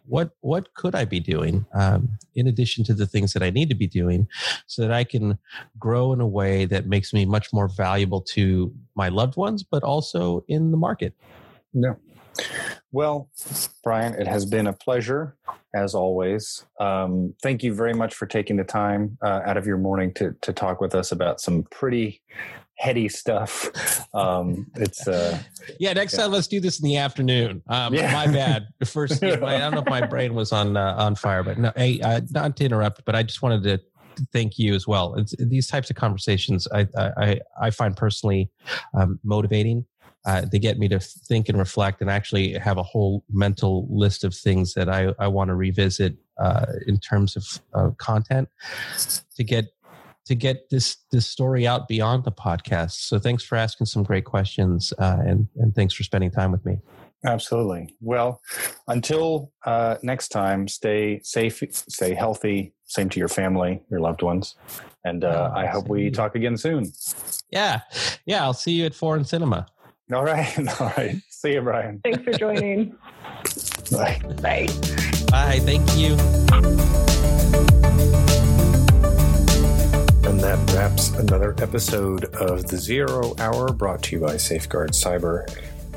what, 0.06 0.32
what 0.42 0.74
could 0.74 0.94
I 0.94 1.06
be 1.06 1.20
doing 1.20 1.66
um, 1.74 2.10
in 2.36 2.48
addition 2.48 2.84
to 2.86 2.94
the 2.94 3.08
things 3.08 3.34
that 3.34 3.44
I 3.44 3.50
need 3.50 3.70
to 3.70 3.76
be 3.76 3.88
doing, 3.88 4.28
so 4.68 4.82
that 4.82 4.92
I 4.92 5.04
can 5.04 5.38
grow 5.80 6.12
in 6.12 6.22
a 6.22 6.28
way 6.28 6.66
that 6.66 6.86
makes 6.86 7.14
me 7.14 7.26
much 7.26 7.54
more 7.54 7.68
valuable 7.68 8.22
to 8.22 8.74
my 8.96 9.10
loved 9.10 9.38
ones, 9.38 9.64
but 9.64 9.84
also 9.84 10.44
in 10.48 10.72
the 10.72 10.78
market. 10.78 11.14
Yeah. 11.74 11.94
Well, 12.92 13.30
Brian, 13.84 14.14
it 14.14 14.28
has 14.28 14.46
been 14.46 14.68
a 14.68 14.74
pleasure 14.74 15.38
as 15.74 15.96
always. 15.96 16.66
Um, 16.80 17.34
thank 17.42 17.64
you 17.64 17.74
very 17.74 17.94
much 17.94 18.14
for 18.14 18.26
taking 18.26 18.58
the 18.58 18.64
time 18.64 19.18
uh, 19.22 19.42
out 19.46 19.58
of 19.58 19.66
your 19.66 19.78
morning 19.78 20.14
to 20.16 20.36
to 20.42 20.54
talk 20.54 20.82
with 20.82 20.94
us 20.94 21.12
about 21.12 21.40
some 21.40 21.64
pretty 21.64 22.22
heady 22.76 23.08
stuff. 23.08 23.70
Um, 24.14 24.68
it's 24.76 25.08
uh, 25.08 25.40
yeah. 25.80 25.94
Next 25.94 26.14
yeah. 26.14 26.24
time, 26.24 26.32
let's 26.32 26.48
do 26.48 26.60
this 26.60 26.82
in 26.82 26.88
the 26.88 26.98
afternoon. 26.98 27.62
Um, 27.68 27.94
yeah. 27.94 28.12
My 28.12 28.28
bad. 28.28 28.68
First, 28.86 29.24
I 29.24 29.36
don't 29.36 29.74
know 29.74 29.82
if 29.82 29.90
my 29.90 30.06
brain 30.06 30.34
was 30.34 30.52
on 30.52 30.76
uh, 30.76 30.96
on 30.98 31.16
fire, 31.16 31.44
but 31.44 31.58
no. 31.58 31.72
Hey, 31.76 32.02
uh, 32.02 32.22
not 32.32 32.58
to 32.58 32.66
interrupt, 32.66 33.06
but 33.06 33.16
I 33.16 33.24
just 33.24 33.42
wanted 33.42 33.64
to 33.64 33.80
thank 34.34 34.60
you 34.60 34.76
as 34.76 34.88
well. 34.88 35.16
It's, 35.16 35.34
these 35.40 35.68
types 35.68 35.90
of 35.90 35.96
conversations 35.96 36.68
I 36.74 36.88
I, 36.98 37.40
I 37.62 37.70
find 37.70 37.96
personally 37.96 38.50
um, 38.94 39.20
motivating 39.24 39.86
uh, 40.26 40.46
they 40.52 40.60
get 40.60 40.78
me 40.78 40.88
to 40.88 41.00
think 41.00 41.50
and 41.50 41.58
reflect 41.58 42.02
and 42.02 42.10
actually 42.10 42.54
have 42.54 42.78
a 42.78 42.84
whole 42.84 43.24
mental 43.32 43.88
list 43.90 44.24
of 44.24 44.36
things 44.36 44.74
that 44.74 44.88
I, 44.90 45.14
I 45.20 45.28
want 45.28 45.50
to 45.50 45.56
revisit 45.56 46.16
uh, 46.40 46.66
in 46.88 47.00
terms 47.00 47.36
of 47.36 47.62
uh, 47.74 47.92
content 47.98 48.50
to 49.36 49.44
get 49.44 49.66
to 50.26 50.36
get 50.36 50.70
this 50.70 50.98
this 51.12 51.28
story 51.28 51.66
out 51.68 51.88
beyond 51.88 52.24
the 52.24 52.32
podcast. 52.32 52.92
So 52.92 53.18
thanks 53.18 53.44
for 53.44 53.58
asking 53.58 53.88
some 53.88 54.04
great 54.04 54.26
questions 54.26 54.94
uh, 55.00 55.18
and 55.26 55.48
and 55.58 55.74
thanks 55.76 55.94
for 55.94 56.04
spending 56.04 56.32
time 56.32 56.52
with 56.52 56.66
me. 56.66 56.78
Absolutely. 57.24 57.96
Well, 58.02 58.42
until 58.88 59.52
uh, 59.66 59.98
next 60.02 60.30
time, 60.30 60.68
stay 60.68 61.22
safe, 61.24 61.62
stay 61.72 62.16
healthy. 62.16 62.74
Same 62.86 63.10
to 63.10 63.20
your 63.20 63.30
family, 63.30 63.84
your 63.90 64.00
loved 64.00 64.22
ones, 64.22 64.56
and 65.06 65.24
uh, 65.24 65.52
oh, 65.54 65.58
I 65.58 65.66
hope 65.66 65.88
we 65.88 66.12
talk 66.12 66.36
again 66.36 66.58
soon. 66.58 66.92
Yeah, 67.50 67.82
yeah. 68.26 68.44
I'll 68.44 68.54
see 68.54 68.74
you 68.74 68.86
at 68.86 68.94
Foreign 68.94 69.24
Cinema. 69.24 69.68
All 70.14 70.26
right. 70.26 70.58
All 70.82 70.92
right. 70.98 71.16
See 71.30 71.54
you, 71.54 71.62
Brian. 71.62 72.02
Thanks 72.04 72.24
for 72.24 72.34
joining. 72.34 72.90
Bye. 73.92 74.22
Bye. 74.42 74.68
Bye. 75.30 75.60
Thank 75.64 75.96
you. 75.96 76.14
And 80.30 80.40
that 80.40 80.72
wraps 80.74 81.10
another 81.12 81.56
episode 81.60 82.26
of 82.36 82.68
The 82.68 82.78
Zero 82.78 83.34
Hour 83.40 83.72
brought 83.74 84.04
to 84.04 84.16
you 84.16 84.22
by 84.26 84.38
Safeguard 84.38 84.92
Cyber. 84.92 85.46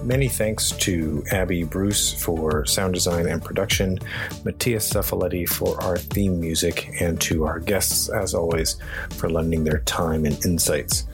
Many 0.03 0.29
thanks 0.29 0.73
to 0.73 1.25
Abby 1.33 1.65
Bruce 1.65 2.13
for 2.23 2.67
sound 2.67 2.95
design 2.95 3.27
and 3.27 3.43
production, 3.43 3.99
Mattias 4.45 4.93
Zuffoletti 4.93 5.49
for 5.49 5.81
our 5.83 5.97
theme 5.97 6.41
music, 6.41 6.91
and 7.01 7.19
to 7.23 7.47
our 7.47 7.59
guests, 7.59 8.11
as 8.11 8.35
always, 8.35 8.77
for 9.11 9.31
lending 9.31 9.65
their 9.65 9.79
time 9.81 10.27
and 10.27 10.45
insights. 10.45 11.07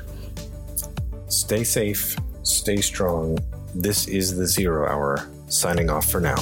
Stay 1.28 1.62
safe, 1.62 2.16
Stay 2.42 2.80
strong. 2.80 3.38
This 3.74 4.08
is 4.08 4.36
the 4.36 4.46
Zero 4.46 4.88
Hour, 4.88 5.28
signing 5.48 5.90
off 5.90 6.10
for 6.10 6.20
now. 6.20 6.36